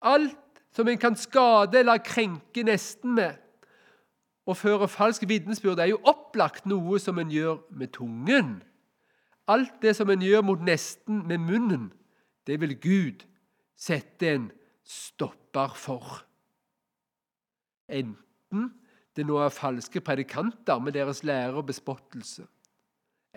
Alt 0.03 0.62
som 0.72 0.89
en 0.89 0.99
kan 0.99 1.16
skade 1.16 1.81
eller 1.81 1.99
krenke 2.05 2.62
nesten 2.62 3.16
med, 3.16 3.35
og 4.49 4.57
føre 4.57 4.89
falsk 4.89 5.26
vitnesbyrd 5.29 5.81
er 5.83 5.91
jo 5.91 6.01
opplagt 6.09 6.68
noe 6.70 7.01
som 7.03 7.18
en 7.20 7.33
gjør 7.33 7.59
med 7.76 7.93
tungen. 7.97 8.55
Alt 9.49 9.83
det 9.83 9.95
som 9.97 10.09
en 10.12 10.22
gjør 10.24 10.45
mot 10.45 10.62
nesten 10.64 11.24
med 11.29 11.43
munnen, 11.45 11.91
det 12.47 12.61
vil 12.61 12.76
Gud 12.81 13.26
sette 13.76 14.31
en 14.31 14.47
stopper 14.89 15.74
for. 15.76 16.22
Enten 17.89 18.70
det 19.16 19.26
nå 19.26 19.37
er 19.43 19.53
falske 19.53 20.01
predikanter 20.05 20.81
med 20.81 20.95
deres 20.97 21.24
lære 21.26 21.59
og 21.59 21.66
bespottelse, 21.68 22.47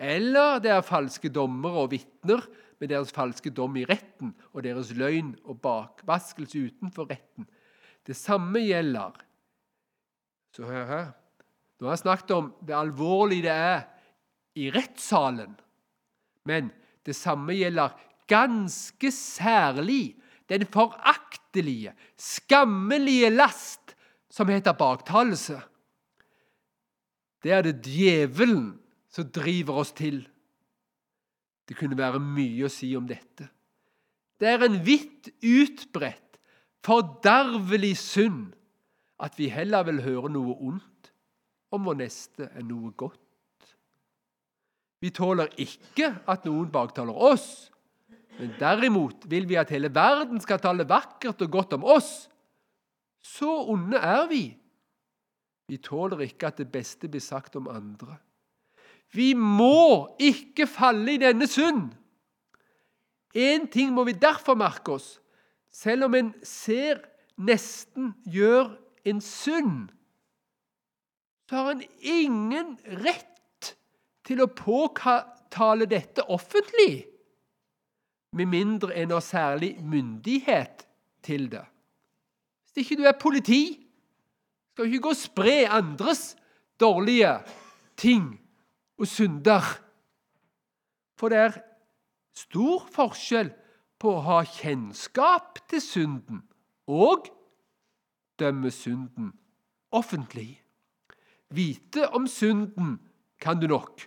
eller 0.02 0.58
det 0.62 0.72
er 0.74 0.84
falske 0.84 1.30
dommere 1.30 1.84
og 1.84 1.92
vitner 1.92 2.42
med 2.82 2.90
deres 2.90 3.12
falske 3.14 3.52
dom 3.54 3.76
i 3.78 3.86
retten 3.86 4.32
og 4.50 4.64
deres 4.66 4.90
løgn 4.98 5.36
og 5.46 5.60
bakvaskelse 5.62 6.66
utenfor 6.66 7.06
retten. 7.12 7.46
Det 8.02 8.16
samme 8.18 8.64
gjelder 8.64 9.14
så 10.52 10.66
hør 10.68 10.88
her. 10.88 11.06
Nå 11.80 11.88
har 11.88 11.96
jeg 11.96 12.04
snakket 12.04 12.34
om 12.36 12.50
det 12.60 12.74
alvorlige 12.76 13.46
det 13.46 13.54
er 13.54 13.84
i 14.58 14.68
rettssalen. 14.74 15.54
Men 16.44 16.68
det 17.06 17.14
samme 17.16 17.54
gjelder 17.56 17.94
ganske 18.30 19.10
særlig 19.14 20.18
den 20.50 20.66
foraktelige, 20.68 21.94
skammelige 22.18 23.30
last 23.32 23.94
som 24.32 24.50
heter 24.52 24.76
baktalelse. 24.76 25.60
Det 27.42 27.52
er 27.52 27.64
det 27.64 27.80
djevelen 27.86 28.81
som 29.12 29.28
driver 29.28 29.82
oss 29.82 29.92
til. 29.96 30.22
Det 31.68 31.76
kunne 31.78 31.98
være 31.98 32.20
mye 32.22 32.66
å 32.66 32.72
si 32.72 32.90
om 32.96 33.06
dette. 33.08 33.48
Det 34.40 34.48
er 34.50 34.64
en 34.66 34.80
vidt 34.82 35.30
utbredt, 35.38 36.40
fordervelig 36.82 37.94
synd 38.00 38.48
at 39.22 39.36
vi 39.38 39.46
heller 39.52 39.84
vil 39.86 40.00
høre 40.02 40.32
noe 40.34 40.56
ondt 40.58 41.12
om 41.72 41.86
vår 41.86 42.00
neste 42.00 42.48
enn 42.58 42.66
noe 42.72 42.90
godt. 42.98 43.20
Vi 45.02 45.12
tåler 45.14 45.52
ikke 45.62 46.08
at 46.30 46.44
noen 46.46 46.68
baktaler 46.74 47.14
oss, 47.14 47.70
men 48.38 48.54
derimot 48.58 49.26
vil 49.30 49.46
vi 49.46 49.58
at 49.60 49.70
hele 49.74 49.92
verden 49.94 50.40
skal 50.42 50.60
tale 50.62 50.86
vakkert 50.88 51.42
og 51.44 51.54
godt 51.54 51.76
om 51.78 51.86
oss. 51.94 52.10
Så 53.22 53.50
onde 53.70 53.98
er 53.98 54.26
vi. 54.30 54.44
Vi 55.70 55.78
tåler 55.78 56.24
ikke 56.26 56.50
at 56.50 56.58
det 56.58 56.70
beste 56.72 57.10
blir 57.10 57.22
sagt 57.22 57.56
om 57.58 57.70
andre. 57.70 58.18
Vi 59.12 59.32
må 59.36 60.16
ikke 60.20 60.66
falle 60.66 61.14
i 61.14 61.20
denne 61.20 61.46
synd. 61.50 61.90
Én 63.36 63.68
ting 63.72 63.92
må 63.92 64.04
vi 64.08 64.16
derfor 64.16 64.56
merke 64.56 64.96
oss. 64.96 65.18
Selv 65.72 66.08
om 66.08 66.16
en 66.16 66.32
ser 66.44 67.00
nesten 67.40 68.12
gjør 68.28 68.74
en 69.08 69.20
synd, 69.24 69.88
så 71.48 71.56
har 71.56 71.74
en 71.74 71.84
ingen 72.00 72.76
rett 73.04 73.72
til 74.24 74.40
å 74.44 74.50
påtale 74.52 75.88
dette 75.88 76.24
offentlig, 76.32 77.04
med 78.32 78.48
mindre 78.48 78.94
en 78.96 79.10
har 79.12 79.24
særlig 79.24 79.74
myndighet 79.84 80.86
til 81.24 81.50
det. 81.52 81.64
Hvis 82.64 82.86
ikke 82.86 83.02
du 83.02 83.08
er 83.08 83.18
politi, 83.20 83.64
skal 84.72 84.86
du 84.86 84.94
ikke 84.94 85.04
gå 85.04 85.12
og 85.12 85.20
spre 85.20 85.56
andres 85.68 86.22
dårlige 86.80 87.34
ting 88.00 88.30
og 89.02 89.08
synder. 89.10 89.66
For 91.18 91.32
det 91.32 91.38
er 91.38 91.60
stor 92.36 92.86
forskjell 92.94 93.50
på 94.00 94.16
å 94.16 94.24
ha 94.28 94.40
kjennskap 94.46 95.58
til 95.70 95.82
synden 95.82 96.42
og 96.90 97.26
dømme 98.38 98.70
synden 98.74 99.32
offentlig. 99.94 100.62
Vite 101.52 102.06
om 102.16 102.26
synden 102.30 102.96
kan 103.42 103.60
du 103.60 103.66
nok, 103.70 104.06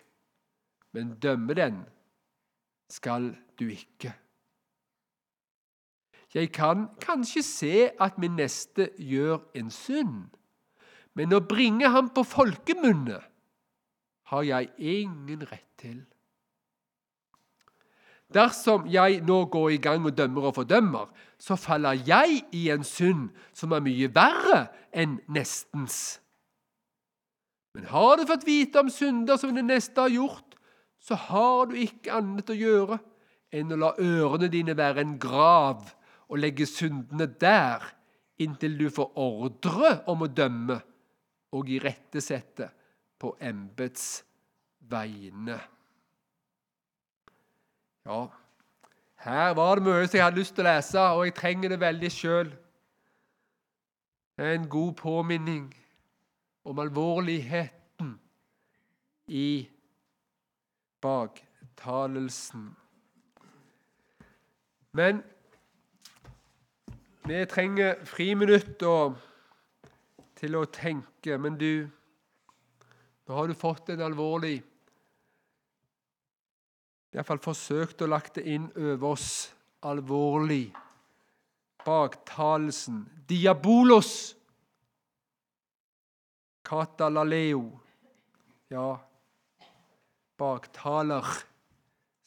men 0.96 1.18
dømme 1.20 1.54
den 1.54 1.84
skal 2.89 3.34
du 3.60 3.68
ikke. 3.68 4.16
Jeg 6.36 6.52
kan 6.52 6.89
kanskje 7.00 7.43
se 7.43 7.76
at 8.02 8.18
min 8.20 8.36
neste 8.36 8.89
gjør 9.00 9.43
en 9.56 9.70
synd, 9.72 10.34
men 11.16 11.32
å 11.32 11.39
bringe 11.39 11.88
ham 11.91 12.10
på 12.12 12.26
folkemunne 12.28 13.22
har 14.32 14.44
jeg 14.44 14.70
ingen 14.78 15.46
rett 15.46 15.72
til. 15.82 16.04
Dersom 18.34 18.88
jeg 18.90 19.22
nå 19.24 19.44
går 19.54 19.76
i 19.76 19.82
gang 19.82 20.06
og 20.08 20.16
dømmer 20.18 20.50
og 20.50 20.56
fordømmer, 20.58 21.12
så 21.38 21.56
faller 21.56 22.00
jeg 22.08 22.42
i 22.52 22.68
en 22.74 22.84
synd 22.84 23.30
som 23.54 23.76
er 23.76 23.84
mye 23.86 24.10
verre 24.16 24.66
enn 24.96 25.20
nestens. 25.30 26.20
Men 27.76 27.86
har 27.92 28.18
du 28.18 28.26
fått 28.26 28.48
vite 28.48 28.82
om 28.82 28.90
synder 28.90 29.38
som 29.38 29.54
den 29.56 29.70
neste 29.70 30.02
har 30.02 30.14
gjort, 30.14 30.56
så 31.00 31.18
har 31.28 31.70
du 31.70 31.76
ikke 31.78 32.16
annet 32.18 32.50
å 32.50 32.58
gjøre 32.58 32.98
enn 33.56 33.76
å 33.76 33.78
la 33.78 33.92
ørene 34.02 34.50
dine 34.52 34.74
være 34.78 35.04
en 35.04 35.18
grav 35.22 35.92
og 36.26 36.40
legge 36.42 36.66
syndene 36.66 37.28
der 37.40 37.84
inntil 38.42 38.74
du 38.80 38.88
får 38.92 39.14
ordre 39.22 39.92
om 40.12 40.26
å 40.26 40.32
dømme 40.32 40.80
og 41.56 41.70
irettesette 41.72 42.72
på 43.26 43.34
embets 43.42 44.26
vegne. 44.80 45.58
Ja, 48.06 48.28
her 49.26 49.54
var 49.58 49.80
det 49.80 49.88
mye 49.88 50.06
som 50.06 50.20
jeg 50.20 50.26
hadde 50.28 50.38
lyst 50.38 50.54
til 50.54 50.62
å 50.62 50.70
lese, 50.70 51.06
og 51.18 51.24
jeg 51.26 51.34
trenger 51.40 51.74
det 51.74 51.80
veldig 51.82 52.12
sjøl. 52.14 52.52
En 54.38 54.68
god 54.70 54.94
påminning 55.00 55.72
om 56.70 56.80
alvorligheten 56.84 58.12
i 59.28 59.50
baktalelsen. 61.02 62.68
Men 64.94 65.24
vi 67.26 67.42
trenger 67.50 67.98
friminutt 68.06 68.78
til 70.38 70.62
å 70.62 70.66
tenke. 70.70 71.40
Men 71.42 71.58
du, 71.58 71.88
nå 73.26 73.36
har 73.36 73.48
du 73.50 73.58
fått 73.58 73.90
en 73.90 74.04
alvorlig 74.06 74.60
Iallfall 77.16 77.40
forsøkt 77.40 78.02
å 78.04 78.10
lagt 78.12 78.36
det 78.36 78.44
inn 78.52 78.66
over 78.76 79.14
oss 79.14 79.30
alvorlig. 79.88 80.68
Baktalelsen. 81.86 83.06
Diabolos. 83.30 84.36
Katalaleo. 86.68 87.70
Ja, 88.74 88.98
baktaler. 90.36 91.30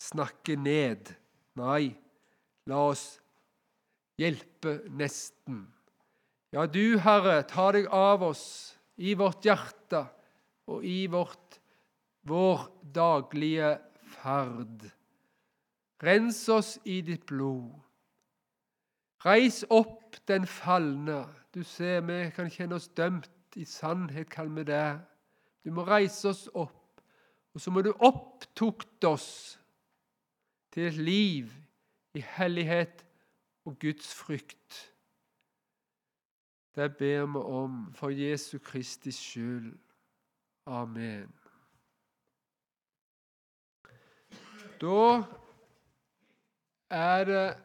Snakke 0.01 0.57
ned. 0.57 1.11
Nei, 1.59 1.91
la 2.71 2.85
oss 2.89 3.19
hjelpe 4.17 4.79
nesten. 4.89 5.67
Ja, 6.55 6.65
du, 6.65 6.97
Herre, 7.03 7.43
ta 7.45 7.67
deg 7.77 7.91
av 7.93 8.25
oss 8.31 8.47
i 8.97 9.13
vårt 9.19 9.45
hjerte 9.45 10.07
og 10.69 10.85
i 10.85 11.07
vårt, 11.11 11.59
vår 12.29 12.69
daglige 12.95 13.79
ferd. 14.19 14.85
Rens 16.03 16.45
oss 16.53 16.77
i 16.85 17.01
ditt 17.03 17.27
blod. 17.27 17.73
Reis 19.25 19.65
opp 19.75 20.21
den 20.29 20.47
falne. 20.47 21.25
Du 21.55 21.65
ser, 21.67 22.05
vi 22.07 22.29
kan 22.37 22.51
kjenne 22.53 22.79
oss 22.79 22.89
dømt. 22.89 23.31
I 23.57 23.65
sannhet 23.65 24.29
kan 24.31 24.53
vi 24.55 24.63
det. 24.69 25.01
Du 25.65 25.73
må 25.75 25.83
reise 25.89 26.29
oss 26.31 26.45
opp, 26.55 27.01
og 27.55 27.61
så 27.61 27.73
må 27.75 27.83
du 27.83 27.91
opptukte 28.05 29.09
oss 29.09 29.59
til 30.71 30.87
et 30.87 31.01
liv 31.01 31.51
i 32.15 32.23
hellighet 32.37 33.03
og 33.67 33.79
Guds 33.83 34.13
frykt. 34.15 34.79
Det 36.77 36.93
ber 36.97 37.27
vi 37.27 37.43
om 37.43 37.89
for 37.97 38.15
Jesu 38.15 38.59
Kristi 38.63 39.11
skyld. 39.11 39.75
Amen. 40.69 41.33
Da 44.81 45.25
er 46.91 47.25
det 47.25 47.57